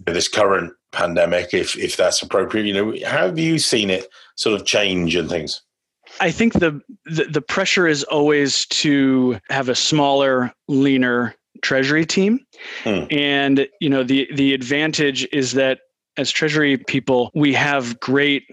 this 0.06 0.26
current 0.26 0.73
pandemic, 0.92 1.52
if 1.52 1.76
if 1.76 1.99
that's 1.99 2.23
appropriate. 2.23 2.64
You 2.64 2.73
know, 2.73 2.95
how 3.06 3.26
have 3.26 3.38
you 3.38 3.59
seen 3.59 3.90
it 3.90 4.09
sort 4.37 4.59
of 4.59 4.66
change 4.66 5.14
and 5.16 5.28
things? 5.28 5.61
I 6.21 6.31
think 6.31 6.55
the, 6.55 6.81
the, 7.05 7.25
the 7.25 7.43
pressure 7.43 7.87
is 7.87 8.05
always 8.05 8.67
to 8.67 9.39
have 9.51 9.69
a 9.69 9.75
smaller, 9.75 10.53
leaner 10.69 11.35
treasury 11.63 12.07
team, 12.07 12.41
hmm. 12.85 13.05
and 13.11 13.67
you 13.81 13.89
know 13.89 14.03
the 14.03 14.29
the 14.35 14.55
advantage 14.55 15.27
is 15.33 15.53
that 15.53 15.81
as 16.17 16.31
treasury 16.31 16.77
people, 16.77 17.31
we 17.35 17.53
have 17.55 17.99
great 18.01 18.45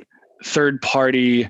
third 0.44 0.82
party 0.82 1.50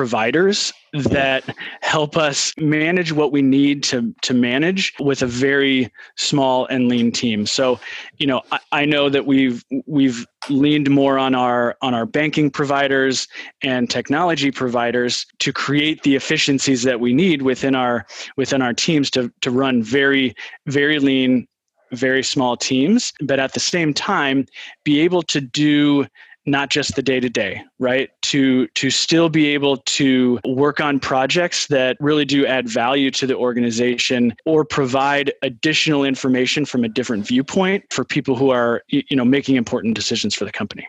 providers 0.00 0.72
that 0.94 1.44
help 1.82 2.16
us 2.16 2.54
manage 2.56 3.12
what 3.12 3.32
we 3.32 3.42
need 3.42 3.82
to 3.82 4.14
to 4.22 4.32
manage 4.32 4.94
with 4.98 5.20
a 5.20 5.26
very 5.26 5.92
small 6.16 6.64
and 6.68 6.88
lean 6.88 7.12
team. 7.12 7.44
So, 7.44 7.78
you 8.16 8.26
know, 8.26 8.40
I, 8.50 8.60
I, 8.72 8.84
know 8.86 9.10
that 9.10 9.26
we've 9.26 9.62
we've 9.86 10.26
leaned 10.48 10.88
more 10.88 11.18
on 11.18 11.34
our 11.34 11.76
on 11.82 11.92
our 11.92 12.06
banking 12.06 12.50
providers 12.50 13.28
and 13.62 13.90
technology 13.90 14.50
providers 14.50 15.26
to 15.40 15.52
create 15.52 16.02
the 16.02 16.16
efficiencies 16.16 16.82
that 16.84 16.98
we 16.98 17.12
need 17.12 17.42
within 17.42 17.74
our 17.74 18.06
within 18.38 18.62
our 18.62 18.72
teams 18.72 19.10
to 19.10 19.30
to 19.42 19.50
run 19.50 19.82
very 19.82 20.34
very 20.66 20.98
lean 20.98 21.46
very 21.92 22.22
small 22.22 22.56
teams 22.56 23.12
but 23.20 23.38
at 23.38 23.52
the 23.52 23.60
same 23.60 23.92
time 23.92 24.46
be 24.84 25.00
able 25.00 25.22
to 25.22 25.40
do 25.40 26.06
not 26.50 26.70
just 26.70 26.96
the 26.96 27.02
day 27.02 27.20
to 27.20 27.28
day 27.28 27.62
right? 27.80 28.10
To 28.22 28.68
to 28.68 28.90
still 28.90 29.28
be 29.28 29.48
able 29.48 29.78
to 29.78 30.38
work 30.46 30.80
on 30.80 31.00
projects 31.00 31.66
that 31.68 31.96
really 31.98 32.24
do 32.24 32.46
add 32.46 32.68
value 32.68 33.10
to 33.12 33.26
the 33.26 33.34
organization 33.34 34.34
or 34.44 34.64
provide 34.64 35.32
additional 35.42 36.04
information 36.04 36.64
from 36.64 36.84
a 36.84 36.88
different 36.88 37.26
viewpoint 37.26 37.84
for 37.90 38.04
people 38.04 38.36
who 38.36 38.50
are 38.50 38.82
you 38.88 39.16
know 39.16 39.24
making 39.24 39.56
important 39.56 39.94
decisions 39.94 40.34
for 40.34 40.44
the 40.44 40.52
company. 40.52 40.86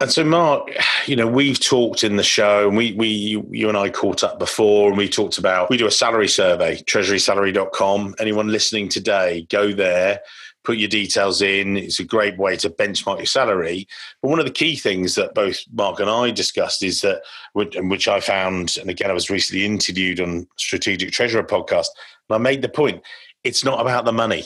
And 0.00 0.10
so, 0.10 0.24
Mark, 0.24 0.70
you 1.04 1.14
know, 1.14 1.26
we've 1.26 1.60
talked 1.60 2.04
in 2.04 2.16
the 2.16 2.22
show, 2.22 2.66
and 2.66 2.74
we, 2.74 2.94
we, 2.94 3.08
you, 3.50 3.68
and 3.68 3.76
I 3.76 3.90
caught 3.90 4.24
up 4.24 4.38
before, 4.38 4.88
and 4.88 4.96
we 4.96 5.10
talked 5.10 5.36
about 5.36 5.68
we 5.68 5.76
do 5.76 5.86
a 5.86 5.90
salary 5.90 6.26
survey, 6.26 6.76
treasurysalary.com. 6.76 8.14
Anyone 8.18 8.48
listening 8.48 8.88
today, 8.88 9.46
go 9.50 9.72
there, 9.72 10.20
put 10.64 10.78
your 10.78 10.88
details 10.88 11.40
in. 11.42 11.76
It's 11.76 12.00
a 12.00 12.04
great 12.04 12.38
way 12.38 12.56
to 12.58 12.70
benchmark 12.70 13.18
your 13.18 13.26
salary. 13.26 13.88
But 14.20 14.28
one 14.28 14.38
of 14.38 14.44
the 14.44 14.52
key 14.52 14.76
things 14.76 15.14
that 15.14 15.34
both 15.34 15.60
Mark 15.72 16.00
and 16.00 16.10
I 16.10 16.30
discussed 16.30 16.82
is 16.82 17.00
that, 17.00 17.22
which 17.54 18.08
I 18.08 18.20
found, 18.20 18.76
and 18.80 18.90
again, 18.90 19.10
I 19.10 19.14
was 19.14 19.30
recently 19.30 19.64
interviewed 19.64 20.20
on 20.20 20.46
Strategic 20.56 21.12
Treasurer 21.12 21.44
podcast, 21.44 21.88
and 22.28 22.36
I 22.36 22.38
made 22.38 22.62
the 22.62 22.68
point 22.68 23.02
it's 23.44 23.64
not 23.64 23.80
about 23.80 24.04
the 24.04 24.12
money. 24.12 24.44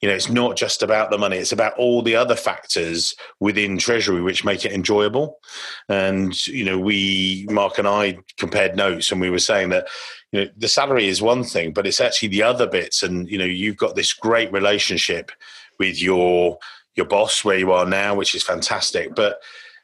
You 0.00 0.08
know, 0.08 0.14
it's 0.14 0.30
not 0.30 0.56
just 0.56 0.84
about 0.84 1.10
the 1.10 1.18
money, 1.18 1.38
it's 1.38 1.50
about 1.50 1.76
all 1.76 2.02
the 2.02 2.14
other 2.14 2.36
factors 2.36 3.16
within 3.40 3.78
Treasury 3.78 4.22
which 4.22 4.44
make 4.44 4.64
it 4.64 4.70
enjoyable. 4.70 5.40
And, 5.88 6.46
you 6.46 6.64
know, 6.64 6.78
we, 6.78 7.46
Mark 7.50 7.78
and 7.78 7.88
I 7.88 8.18
compared 8.36 8.76
notes 8.76 9.10
and 9.10 9.20
we 9.20 9.28
were 9.28 9.40
saying 9.40 9.70
that 9.70 9.88
you 10.32 10.44
know 10.44 10.50
the 10.56 10.68
salary 10.68 11.08
is 11.08 11.22
one 11.22 11.44
thing 11.44 11.72
but 11.72 11.86
it's 11.86 12.00
actually 12.00 12.28
the 12.28 12.42
other 12.42 12.66
bits. 12.66 13.02
And 13.02 13.28
you 13.30 13.38
know 13.38 13.44
you've 13.44 13.76
got 13.76 13.94
this 13.96 14.12
great 14.12 14.52
relationship 14.52 15.30
with 15.78 16.00
your 16.00 16.58
your 16.94 17.06
boss 17.06 17.44
where 17.44 17.58
you 17.58 17.72
are 17.72 17.86
now 17.86 18.14
which 18.14 18.34
is 18.34 18.42
fantastic. 18.42 19.14
But 19.14 19.40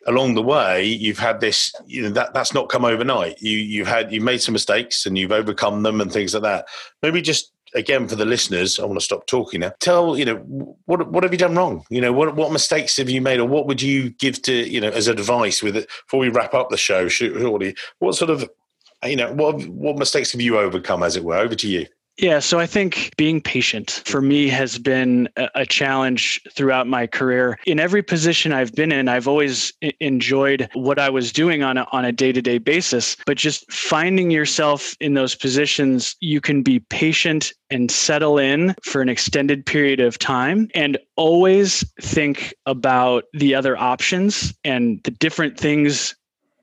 along 0.06 0.34
the 0.34 0.42
way 0.42 0.84
you've 0.84 1.18
had 1.18 1.40
this 1.40 1.72
you 1.86 2.02
know 2.02 2.10
that 2.10 2.34
that's 2.34 2.54
not 2.54 2.68
come 2.68 2.84
overnight. 2.84 3.40
You 3.40 3.58
you've 3.58 3.88
had 3.88 4.12
you've 4.12 4.24
made 4.24 4.42
some 4.42 4.52
mistakes 4.52 5.06
and 5.06 5.16
you've 5.16 5.32
overcome 5.32 5.82
them 5.82 6.00
and 6.00 6.12
things 6.12 6.34
like 6.34 6.42
that. 6.42 6.66
Maybe 7.02 7.22
just 7.22 7.50
again 7.74 8.06
for 8.06 8.14
the 8.14 8.24
listeners 8.24 8.78
i 8.78 8.84
want 8.84 8.98
to 8.98 9.04
stop 9.04 9.26
talking 9.26 9.60
now. 9.60 9.72
Tell 9.80 10.16
you 10.16 10.24
know 10.24 10.36
what 10.84 11.10
what 11.10 11.22
have 11.24 11.32
you 11.32 11.38
done 11.38 11.56
wrong? 11.56 11.84
You 11.90 12.00
know 12.00 12.12
what 12.12 12.36
what 12.36 12.52
mistakes 12.52 12.96
have 12.98 13.10
you 13.10 13.20
made 13.20 13.40
or 13.40 13.48
what 13.48 13.66
would 13.66 13.80
you 13.80 14.10
give 14.10 14.42
to 14.42 14.52
you 14.52 14.80
know 14.80 14.90
as 14.90 15.08
advice 15.08 15.62
with 15.62 15.76
it? 15.76 15.88
Before 16.06 16.20
we 16.20 16.28
wrap 16.28 16.54
up 16.54 16.70
the 16.70 16.76
show 16.76 17.08
surely 17.08 17.74
what 17.98 18.14
sort 18.14 18.30
of 18.30 18.48
you 19.04 19.16
know, 19.16 19.32
what 19.32 19.66
what 19.68 19.96
mistakes 19.96 20.32
have 20.32 20.40
you 20.40 20.58
overcome, 20.58 21.02
as 21.02 21.16
it 21.16 21.24
were? 21.24 21.36
Over 21.36 21.54
to 21.54 21.68
you. 21.68 21.86
Yeah, 22.16 22.38
so 22.38 22.60
I 22.60 22.66
think 22.66 23.12
being 23.16 23.40
patient 23.40 24.02
for 24.06 24.20
me 24.20 24.46
has 24.48 24.78
been 24.78 25.28
a 25.36 25.66
challenge 25.66 26.40
throughout 26.52 26.86
my 26.86 27.08
career. 27.08 27.58
In 27.66 27.80
every 27.80 28.04
position 28.04 28.52
I've 28.52 28.72
been 28.72 28.92
in, 28.92 29.08
I've 29.08 29.26
always 29.26 29.72
enjoyed 29.98 30.68
what 30.74 31.00
I 31.00 31.10
was 31.10 31.32
doing 31.32 31.64
on 31.64 31.76
a, 31.76 31.86
on 31.90 32.04
a 32.04 32.12
day-to-day 32.12 32.58
basis, 32.58 33.16
but 33.26 33.36
just 33.36 33.70
finding 33.72 34.30
yourself 34.30 34.94
in 35.00 35.14
those 35.14 35.34
positions, 35.34 36.14
you 36.20 36.40
can 36.40 36.62
be 36.62 36.78
patient 36.78 37.52
and 37.70 37.90
settle 37.90 38.38
in 38.38 38.76
for 38.84 39.02
an 39.02 39.08
extended 39.08 39.66
period 39.66 39.98
of 39.98 40.16
time 40.16 40.68
and 40.72 40.96
always 41.16 41.84
think 42.00 42.54
about 42.66 43.24
the 43.32 43.56
other 43.56 43.76
options 43.76 44.54
and 44.62 45.00
the 45.02 45.10
different 45.10 45.58
things 45.58 46.14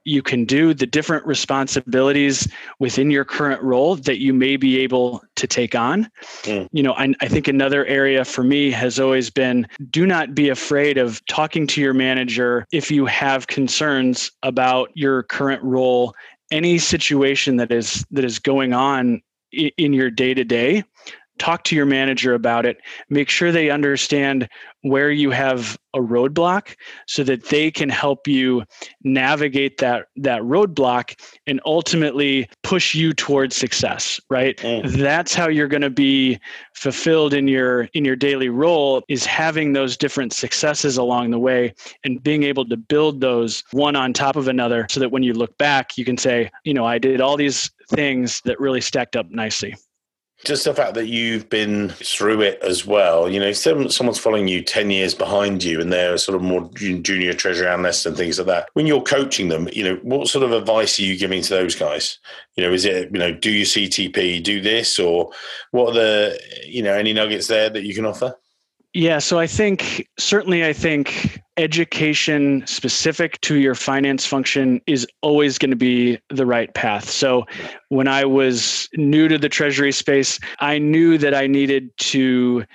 you 0.03 0.21
can 0.21 0.45
do, 0.45 0.73
the 0.73 0.85
different 0.85 1.25
responsibilities 1.25 2.47
within 2.79 3.11
your 3.11 3.25
current 3.25 3.61
role 3.61 3.95
that 3.95 4.19
you 4.19 4.33
may 4.33 4.57
be 4.57 4.79
able 4.79 5.21
to 5.35 5.47
take 5.47 5.75
on. 5.75 6.09
Mm. 6.43 6.67
You 6.71 6.83
know, 6.83 6.93
I, 6.93 7.13
I 7.21 7.27
think 7.27 7.47
another 7.47 7.85
area 7.85 8.25
for 8.25 8.43
me 8.43 8.71
has 8.71 8.99
always 8.99 9.29
been 9.29 9.67
do 9.89 10.05
not 10.05 10.33
be 10.33 10.49
afraid 10.49 10.97
of 10.97 11.23
talking 11.27 11.67
to 11.67 11.81
your 11.81 11.93
manager 11.93 12.65
if 12.71 12.89
you 12.89 13.05
have 13.05 13.47
concerns 13.47 14.31
about 14.43 14.89
your 14.95 15.23
current 15.23 15.63
role, 15.63 16.15
any 16.51 16.77
situation 16.77 17.57
that 17.57 17.71
is 17.71 18.05
that 18.11 18.25
is 18.25 18.39
going 18.39 18.73
on 18.73 19.21
in 19.51 19.93
your 19.93 20.09
day 20.09 20.33
to 20.33 20.43
day 20.43 20.83
talk 21.41 21.63
to 21.63 21.75
your 21.75 21.87
manager 21.87 22.35
about 22.35 22.67
it. 22.67 22.77
Make 23.09 23.27
sure 23.27 23.51
they 23.51 23.71
understand 23.71 24.47
where 24.83 25.09
you 25.09 25.31
have 25.31 25.75
a 25.95 25.99
roadblock 25.99 26.75
so 27.07 27.23
that 27.23 27.45
they 27.45 27.71
can 27.71 27.89
help 27.89 28.27
you 28.27 28.63
navigate 29.03 29.77
that 29.79 30.05
that 30.15 30.41
roadblock 30.43 31.19
and 31.47 31.59
ultimately 31.65 32.47
push 32.63 32.95
you 32.95 33.11
towards 33.13 33.55
success 33.55 34.19
right? 34.29 34.57
Mm. 34.57 34.89
that's 34.97 35.35
how 35.35 35.49
you're 35.49 35.67
going 35.67 35.81
to 35.81 35.89
be 35.89 36.39
fulfilled 36.73 37.33
in 37.33 37.47
your 37.47 37.83
in 37.93 38.05
your 38.05 38.15
daily 38.15 38.49
role 38.49 39.03
is 39.09 39.25
having 39.25 39.73
those 39.73 39.97
different 39.97 40.33
successes 40.33 40.97
along 40.97 41.31
the 41.31 41.39
way 41.39 41.73
and 42.03 42.23
being 42.23 42.43
able 42.43 42.65
to 42.65 42.77
build 42.77 43.19
those 43.19 43.63
one 43.71 43.95
on 43.95 44.13
top 44.13 44.35
of 44.35 44.47
another 44.47 44.87
so 44.89 44.99
that 44.99 45.11
when 45.11 45.23
you 45.23 45.33
look 45.33 45.57
back 45.57 45.97
you 45.97 46.05
can 46.05 46.17
say 46.17 46.49
you 46.63 46.73
know 46.73 46.85
I 46.85 46.97
did 46.97 47.19
all 47.19 47.35
these 47.35 47.69
things 47.89 48.41
that 48.45 48.59
really 48.59 48.81
stacked 48.81 49.15
up 49.15 49.29
nicely 49.29 49.75
just 50.43 50.65
the 50.65 50.73
fact 50.73 50.95
that 50.95 51.07
you've 51.07 51.49
been 51.49 51.89
through 51.89 52.41
it 52.41 52.59
as 52.63 52.85
well, 52.85 53.29
you 53.29 53.39
know, 53.39 53.51
someone's 53.51 54.17
following 54.17 54.47
you 54.47 54.63
10 54.63 54.89
years 54.89 55.13
behind 55.13 55.63
you 55.63 55.79
and 55.79 55.93
they're 55.93 56.17
sort 56.17 56.35
of 56.35 56.41
more 56.41 56.69
junior 56.73 57.33
treasury 57.33 57.67
analysts 57.67 58.05
and 58.05 58.17
things 58.17 58.39
like 58.39 58.47
that. 58.47 58.69
When 58.73 58.87
you're 58.87 59.03
coaching 59.03 59.49
them, 59.49 59.69
you 59.71 59.83
know, 59.83 59.95
what 60.03 60.27
sort 60.27 60.43
of 60.43 60.51
advice 60.51 60.99
are 60.99 61.03
you 61.03 61.17
giving 61.17 61.41
to 61.43 61.49
those 61.49 61.75
guys? 61.75 62.17
You 62.55 62.65
know, 62.65 62.73
is 62.73 62.85
it, 62.85 63.11
you 63.11 63.19
know, 63.19 63.33
do 63.33 63.51
your 63.51 63.65
CTP, 63.65 64.41
do 64.43 64.61
this, 64.61 64.97
or 64.97 65.31
what 65.71 65.89
are 65.89 65.93
the, 65.93 66.39
you 66.65 66.81
know, 66.81 66.93
any 66.93 67.13
nuggets 67.13 67.47
there 67.47 67.69
that 67.69 67.83
you 67.83 67.93
can 67.93 68.05
offer? 68.05 68.35
Yeah, 68.93 69.19
so 69.19 69.39
I 69.39 69.47
think 69.47 70.09
certainly 70.19 70.65
I 70.65 70.73
think 70.73 71.41
education 71.55 72.63
specific 72.67 73.39
to 73.41 73.55
your 73.55 73.75
finance 73.75 74.25
function 74.25 74.81
is 74.85 75.07
always 75.21 75.57
going 75.57 75.69
to 75.69 75.77
be 75.77 76.19
the 76.29 76.45
right 76.45 76.73
path. 76.73 77.09
So 77.09 77.45
when 77.87 78.09
I 78.09 78.25
was 78.25 78.89
new 78.95 79.29
to 79.29 79.37
the 79.37 79.47
treasury 79.47 79.93
space, 79.93 80.39
I 80.59 80.77
knew 80.77 81.17
that 81.19 81.33
I 81.33 81.47
needed 81.47 81.97
to 81.99 82.65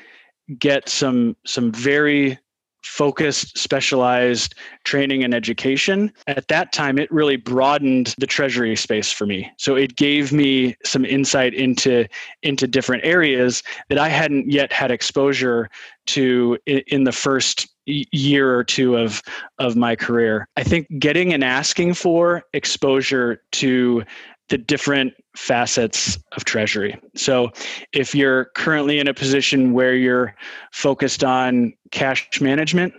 get 0.58 0.88
some 0.88 1.36
some 1.44 1.70
very 1.72 2.38
focused, 2.86 3.58
specialized 3.58 4.54
training 4.84 5.24
and 5.24 5.34
education. 5.34 6.12
At 6.28 6.46
that 6.48 6.72
time, 6.72 6.98
it 6.98 7.10
really 7.10 7.36
broadened 7.36 8.14
the 8.18 8.28
treasury 8.28 8.76
space 8.76 9.10
for 9.10 9.26
me. 9.26 9.50
So 9.58 9.74
it 9.74 9.96
gave 9.96 10.32
me 10.32 10.76
some 10.84 11.04
insight 11.04 11.52
into, 11.52 12.06
into 12.42 12.68
different 12.68 13.04
areas 13.04 13.62
that 13.88 13.98
I 13.98 14.08
hadn't 14.08 14.50
yet 14.50 14.72
had 14.72 14.92
exposure 14.92 15.68
to 16.06 16.58
in 16.66 17.04
the 17.04 17.12
first 17.12 17.68
year 17.86 18.54
or 18.54 18.64
two 18.64 18.96
of 18.96 19.22
of 19.58 19.76
my 19.76 19.96
career. 19.96 20.48
I 20.56 20.62
think 20.62 20.86
getting 20.98 21.32
and 21.32 21.44
asking 21.44 21.94
for 21.94 22.42
exposure 22.52 23.42
to 23.52 24.02
the 24.48 24.58
different 24.58 25.12
facets 25.36 26.18
of 26.32 26.44
treasury. 26.44 26.98
So, 27.16 27.50
if 27.92 28.14
you're 28.14 28.46
currently 28.56 28.98
in 28.98 29.08
a 29.08 29.14
position 29.14 29.72
where 29.72 29.94
you're 29.94 30.34
focused 30.72 31.24
on 31.24 31.72
cash 31.90 32.28
management, 32.40 32.94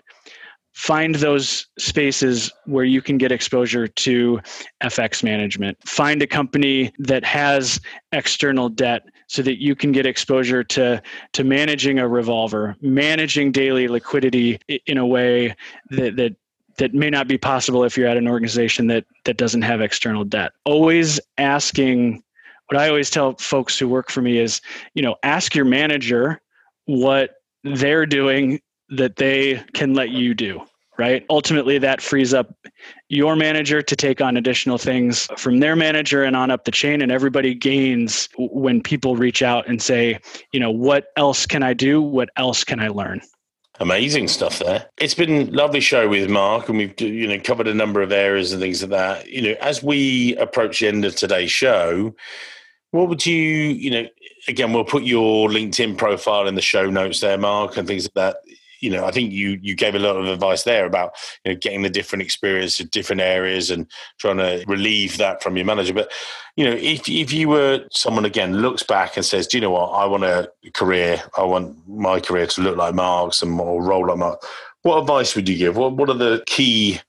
find 0.78 1.16
those 1.16 1.66
spaces 1.80 2.52
where 2.66 2.86
you 2.86 3.02
can 3.02 3.18
get 3.18 3.32
exposure 3.32 3.88
to 3.88 4.40
FX 4.84 5.24
management. 5.24 5.76
Find 5.88 6.22
a 6.22 6.28
company 6.28 6.94
that 7.00 7.26
has 7.26 7.82
external 8.12 8.70
debt 8.70 9.02
so 9.26 9.42
that 9.42 9.60
you 9.60 9.76
can 9.76 9.92
get 9.92 10.06
exposure 10.06 10.64
to, 10.64 11.02
to 11.34 11.44
managing 11.44 11.98
a 11.98 12.08
revolver, 12.08 12.76
managing 12.80 13.52
daily 13.52 13.88
liquidity 13.88 14.60
in 14.86 15.00
a 15.00 15.06
way 15.06 15.56
that, 15.90 16.16
that 16.16 16.36
that 16.78 16.94
may 16.94 17.10
not 17.10 17.28
be 17.28 17.40
possible 17.40 17.84
if 17.84 17.98
you're 17.98 18.08
at 18.08 18.18
an 18.18 18.28
organization 18.28 18.86
that 18.86 19.04
that 19.24 19.36
doesn't 19.36 19.64
have 19.64 19.82
external 19.82 20.24
debt. 20.24 20.52
Always 20.64 21.20
asking 21.40 22.22
what 22.70 22.80
I 22.80 22.88
always 22.88 23.10
tell 23.10 23.36
folks 23.38 23.80
who 23.80 23.90
work 23.90 24.12
for 24.12 24.22
me 24.22 24.38
is, 24.38 24.62
you 24.94 25.02
know, 25.02 25.16
ask 25.24 25.56
your 25.56 25.66
manager 25.66 26.40
what 26.86 27.32
they're 27.64 28.06
doing 28.06 28.60
that 28.90 29.16
they 29.18 29.64
can 29.74 29.94
let 29.94 30.10
you 30.10 30.34
do 30.34 30.62
right? 30.98 31.26
Ultimately, 31.30 31.78
that 31.78 32.02
frees 32.02 32.34
up 32.34 32.54
your 33.10 33.36
manager 33.36 33.82
to 33.82 33.96
take 33.96 34.20
on 34.20 34.38
additional 34.38 34.78
things 34.78 35.28
from 35.38 35.60
their 35.60 35.76
manager 35.76 36.24
and 36.24 36.36
on 36.36 36.52
up 36.52 36.66
the 36.66 36.72
chain. 36.72 37.02
And 37.02 37.12
everybody 37.12 37.54
gains 37.54 38.30
when 38.38 38.82
people 38.82 39.16
reach 39.16 39.42
out 39.42 39.68
and 39.68 39.82
say, 39.82 40.20
you 40.52 40.60
know, 40.60 40.72
what 40.72 41.08
else 41.16 41.46
can 41.46 41.64
I 41.64 41.74
do? 41.74 42.02
What 42.02 42.30
else 42.36 42.64
can 42.64 42.80
I 42.80 42.90
learn? 42.90 43.22
Amazing 43.80 44.28
stuff 44.28 44.58
there. 44.58 44.88
It's 44.98 45.14
been 45.14 45.54
lovely 45.54 45.82
show 45.82 46.10
with 46.10 46.32
Mark, 46.32 46.68
and 46.68 46.80
we've 46.80 47.00
you 47.00 47.28
know 47.28 47.40
covered 47.40 47.68
a 47.68 47.76
number 47.76 48.02
of 48.02 48.12
areas 48.12 48.52
and 48.52 48.60
things 48.60 48.82
like 48.82 48.90
that. 48.90 49.30
You 49.30 49.44
know, 49.44 49.56
as 49.62 49.84
we 49.84 50.36
approach 50.38 50.80
the 50.80 50.88
end 50.88 51.06
of 51.06 51.16
today's 51.16 51.52
show, 51.52 52.16
what 52.90 53.08
would 53.08 53.24
you 53.24 53.36
you 53.36 53.92
know? 53.92 54.08
Again, 54.48 54.74
we'll 54.74 54.84
put 54.84 55.04
your 55.04 55.50
LinkedIn 55.50 55.96
profile 55.96 56.48
in 56.48 56.56
the 56.56 56.62
show 56.62 56.90
notes 56.90 57.20
there, 57.20 57.38
Mark, 57.38 57.78
and 57.78 57.88
things 57.88 58.06
like 58.06 58.14
that 58.14 58.38
you 58.80 58.90
know, 58.90 59.06
I 59.06 59.12
think 59.12 59.32
you 59.32 59.60
you 59.62 59.76
gave 59.76 59.96
a 59.96 60.00
lot 60.00 60.18
of 60.18 60.26
advice 60.26 60.64
there 60.64 60.86
about 60.86 61.14
you 61.44 61.54
know 61.54 61.60
getting 61.60 61.82
the 61.82 61.90
different 61.90 62.22
experience 62.22 62.80
of 62.80 62.92
different 62.92 63.22
areas 63.22 63.72
and 63.72 63.88
trying 64.20 64.38
to 64.38 64.64
relieve 64.68 65.18
that 65.18 65.42
from 65.42 65.58
your 65.58 65.66
manager. 65.66 65.94
But 65.94 66.12
you 66.56 66.66
know, 66.66 66.72
if 66.72 67.08
if 67.08 67.32
you 67.32 67.50
were 67.50 67.86
someone 67.92 68.26
again 68.26 68.58
looks 68.58 68.84
back 68.84 69.18
and 69.18 69.26
says, 69.26 69.48
"Do 69.48 69.58
you 69.58 69.62
know 69.62 69.72
what? 69.72 69.90
I 69.90 70.06
want 70.06 70.24
a 70.24 70.52
career. 70.74 71.22
I 71.38 71.44
want 71.44 71.76
my 71.88 72.20
career 72.20 72.48
to 72.48 72.62
look 72.62 72.78
like 72.78 72.96
Mark's 72.96 73.42
and 73.42 73.60
or 73.60 73.82
roll 73.82 74.08
like 74.08 74.18
Mark." 74.18 74.42
What 74.84 75.00
advice 75.00 75.36
would 75.36 75.50
you 75.50 75.58
give? 75.58 75.78
What 75.78 75.94
what 75.94 76.10
are 76.10 76.18
the 76.18 76.44
key 76.46 77.00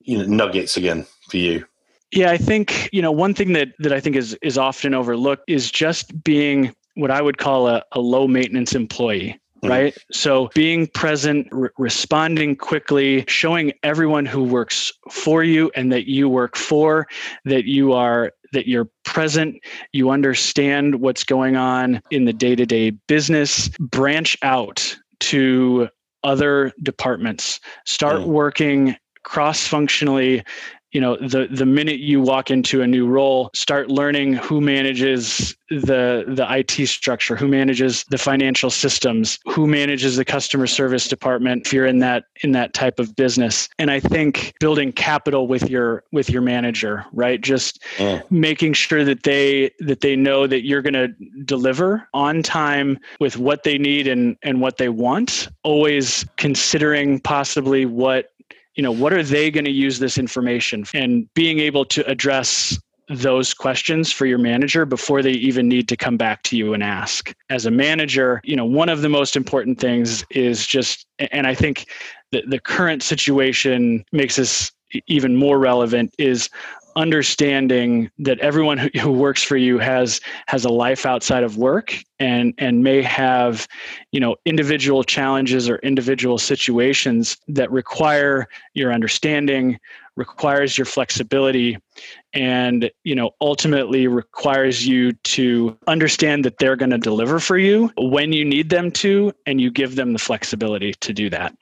you 0.00 0.18
know 0.18 0.24
nuggets 0.24 0.76
again 0.76 1.06
for 1.28 1.36
you? 1.36 1.64
Yeah, 2.12 2.30
I 2.30 2.36
think 2.36 2.90
you 2.92 3.02
know 3.02 3.12
one 3.12 3.34
thing 3.34 3.52
that 3.54 3.68
that 3.78 3.92
I 3.92 4.00
think 4.00 4.16
is 4.16 4.34
is 4.42 4.58
often 4.58 4.94
overlooked 4.94 5.44
is 5.48 5.70
just 5.70 6.22
being 6.22 6.74
what 6.94 7.10
I 7.10 7.22
would 7.22 7.38
call 7.38 7.68
a, 7.68 7.82
a 7.92 8.00
low 8.00 8.28
maintenance 8.28 8.74
employee. 8.74 9.40
Mm-hmm. 9.62 9.70
right? 9.70 9.98
So 10.10 10.50
being 10.54 10.88
present, 10.88 11.48
re- 11.52 11.68
responding 11.78 12.56
quickly, 12.56 13.24
showing 13.28 13.72
everyone 13.82 14.26
who 14.26 14.42
works 14.42 14.92
for 15.10 15.44
you 15.44 15.70
and 15.76 15.92
that 15.92 16.08
you 16.08 16.28
work 16.28 16.56
for, 16.56 17.06
that 17.44 17.64
you 17.64 17.92
are 17.92 18.32
that 18.52 18.66
you're 18.66 18.88
present, 19.04 19.56
you 19.92 20.10
understand 20.10 20.96
what's 20.96 21.24
going 21.24 21.56
on 21.56 22.02
in 22.10 22.26
the 22.26 22.34
day-to-day 22.34 22.90
business, 22.90 23.68
branch 23.78 24.36
out 24.42 24.94
to 25.20 25.88
other 26.22 26.70
departments, 26.82 27.60
start 27.86 28.20
mm. 28.20 28.26
working 28.26 28.94
cross-functionally 29.22 30.42
you 30.92 31.00
know 31.00 31.16
the 31.16 31.48
the 31.50 31.66
minute 31.66 32.00
you 32.00 32.20
walk 32.20 32.50
into 32.50 32.82
a 32.82 32.86
new 32.86 33.06
role 33.06 33.50
start 33.54 33.90
learning 33.90 34.34
who 34.34 34.60
manages 34.60 35.56
the 35.70 36.24
the 36.28 36.46
IT 36.50 36.86
structure 36.86 37.34
who 37.34 37.48
manages 37.48 38.04
the 38.10 38.18
financial 38.18 38.70
systems 38.70 39.38
who 39.46 39.66
manages 39.66 40.16
the 40.16 40.24
customer 40.24 40.66
service 40.66 41.08
department 41.08 41.66
if 41.66 41.72
you're 41.72 41.86
in 41.86 41.98
that 41.98 42.24
in 42.42 42.52
that 42.52 42.74
type 42.74 42.98
of 42.98 43.14
business. 43.16 43.68
And 43.78 43.90
i 43.90 44.00
think 44.00 44.54
building 44.60 44.92
capital 44.92 45.46
with 45.46 45.68
your 45.68 46.04
with 46.12 46.28
your 46.28 46.42
manager 46.42 47.04
right? 47.12 47.40
Just 47.40 47.82
yeah. 47.98 48.22
making 48.30 48.72
sure 48.72 49.04
that 49.04 49.22
they 49.22 49.70
that 49.80 50.00
they 50.00 50.16
know 50.16 50.46
that 50.46 50.64
you're 50.64 50.82
going 50.82 50.94
to 50.94 51.08
deliver 51.44 52.08
on 52.14 52.42
time 52.42 52.98
with 53.20 53.36
what 53.36 53.62
they 53.64 53.78
need 53.78 54.06
and 54.06 54.36
and 54.42 54.60
what 54.60 54.78
they 54.78 54.88
want. 54.88 55.48
Always 55.62 56.24
considering 56.36 57.20
possibly 57.20 57.86
what 57.86 58.31
you 58.74 58.82
know 58.82 58.92
what 58.92 59.12
are 59.12 59.22
they 59.22 59.50
going 59.50 59.64
to 59.64 59.70
use 59.70 59.98
this 59.98 60.18
information 60.18 60.84
and 60.94 61.32
being 61.34 61.58
able 61.58 61.84
to 61.84 62.06
address 62.06 62.78
those 63.08 63.52
questions 63.52 64.12
for 64.12 64.26
your 64.26 64.38
manager 64.38 64.86
before 64.86 65.22
they 65.22 65.32
even 65.32 65.68
need 65.68 65.88
to 65.88 65.96
come 65.96 66.16
back 66.16 66.42
to 66.44 66.56
you 66.56 66.72
and 66.72 66.82
ask. 66.82 67.34
As 67.50 67.66
a 67.66 67.70
manager 67.70 68.40
you 68.44 68.56
know 68.56 68.64
one 68.64 68.88
of 68.88 69.02
the 69.02 69.08
most 69.08 69.36
important 69.36 69.78
things 69.78 70.24
is 70.30 70.66
just 70.66 71.06
and 71.18 71.46
i 71.46 71.54
think 71.54 71.86
the, 72.30 72.42
the 72.46 72.58
current 72.58 73.02
situation 73.02 74.04
makes 74.12 74.36
this 74.36 74.72
even 75.06 75.36
more 75.36 75.58
relevant 75.58 76.14
is 76.18 76.48
understanding 76.96 78.10
that 78.18 78.38
everyone 78.40 78.78
who, 78.78 79.12
works 79.12 79.42
for 79.42 79.56
you 79.56 79.78
has 79.78 80.20
has 80.46 80.64
a 80.64 80.68
life 80.68 81.04
outside 81.04 81.44
of 81.44 81.56
work 81.56 81.94
and 82.18 82.54
and 82.58 82.82
may 82.82 83.02
have 83.02 83.68
you 84.10 84.18
know 84.18 84.34
individual 84.46 85.04
challenges 85.04 85.68
or 85.68 85.76
individual 85.76 86.38
situations 86.38 87.36
that 87.46 87.70
require 87.70 88.48
your 88.74 88.92
understanding 88.92 89.78
requires 90.16 90.76
your 90.78 90.84
flexibility 90.84 91.76
and 92.32 92.90
you 93.04 93.14
know 93.14 93.30
ultimately 93.40 94.06
requires 94.06 94.86
you 94.86 95.12
to 95.24 95.76
understand 95.86 96.44
that 96.44 96.58
they're 96.58 96.76
going 96.76 96.90
to 96.90 96.98
deliver 96.98 97.38
for 97.38 97.58
you 97.58 97.90
when 97.98 98.32
you 98.32 98.44
need 98.44 98.70
them 98.70 98.90
to 98.90 99.32
and 99.46 99.60
you 99.60 99.70
give 99.70 99.94
them 99.94 100.12
the 100.12 100.18
flexibility 100.18 100.94
to 100.94 101.12
do 101.12 101.28
that. 101.28 101.54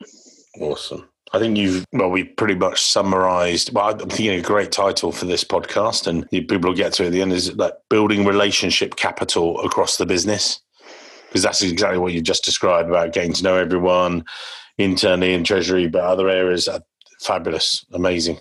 Awesome 0.59 1.10
I 1.33 1.39
think 1.39 1.57
you've, 1.57 1.85
well, 1.93 2.09
we 2.09 2.25
pretty 2.25 2.55
much 2.55 2.81
summarized. 2.81 3.73
Well, 3.73 3.89
I'm 3.89 3.99
thinking 3.99 4.31
a 4.31 4.41
great 4.41 4.71
title 4.71 5.11
for 5.13 5.25
this 5.25 5.45
podcast, 5.45 6.05
and 6.05 6.29
people 6.29 6.59
will 6.59 6.73
get 6.73 6.93
to 6.93 7.03
it 7.03 7.07
at 7.07 7.11
the 7.13 7.21
end 7.21 7.31
is 7.31 7.55
like 7.55 7.73
building 7.89 8.25
relationship 8.25 8.97
capital 8.97 9.61
across 9.61 9.97
the 9.97 10.05
business. 10.05 10.59
Because 11.27 11.43
that's 11.43 11.61
exactly 11.61 11.97
what 11.97 12.11
you 12.11 12.21
just 12.21 12.43
described 12.43 12.89
about 12.89 13.13
getting 13.13 13.31
to 13.31 13.43
know 13.43 13.55
everyone 13.55 14.25
internally 14.77 15.33
in 15.33 15.45
Treasury, 15.45 15.87
but 15.87 16.03
other 16.03 16.27
areas 16.27 16.67
are 16.67 16.81
fabulous, 17.21 17.85
amazing. 17.93 18.39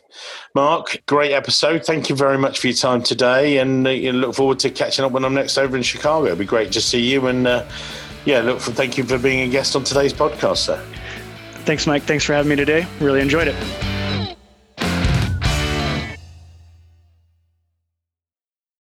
Mark, 0.57 1.01
great 1.07 1.33
episode. 1.33 1.85
Thank 1.85 2.09
you 2.09 2.17
very 2.17 2.39
much 2.39 2.59
for 2.59 2.67
your 2.67 2.77
time 2.77 3.03
today, 3.03 3.59
and 3.59 3.87
uh, 3.87 3.91
look 3.91 4.35
forward 4.35 4.59
to 4.61 4.71
catching 4.71 5.05
up 5.05 5.13
when 5.13 5.25
I'm 5.25 5.35
next 5.35 5.59
over 5.59 5.77
in 5.77 5.85
Chicago. 5.85 6.27
It'd 6.27 6.39
be 6.39 6.45
great 6.45 6.73
to 6.73 6.81
see 6.81 7.01
you, 7.01 7.27
and 7.29 7.47
uh, 7.47 7.65
yeah, 8.25 8.41
look 8.41 8.61
for 8.61 8.73
thank 8.73 8.99
you 8.99 9.05
for 9.05 9.19
being 9.19 9.49
a 9.49 9.49
guest 9.49 9.77
on 9.77 9.85
today's 9.85 10.13
podcast, 10.13 10.57
sir. 10.57 10.85
Thanks, 11.65 11.87
Mike. 11.87 12.03
Thanks 12.05 12.25
for 12.25 12.35
having 12.35 12.49
me 12.49 12.57
today. 12.57 12.87
Really 13.01 13.21
enjoyed 13.21 13.49
it. 13.49 14.00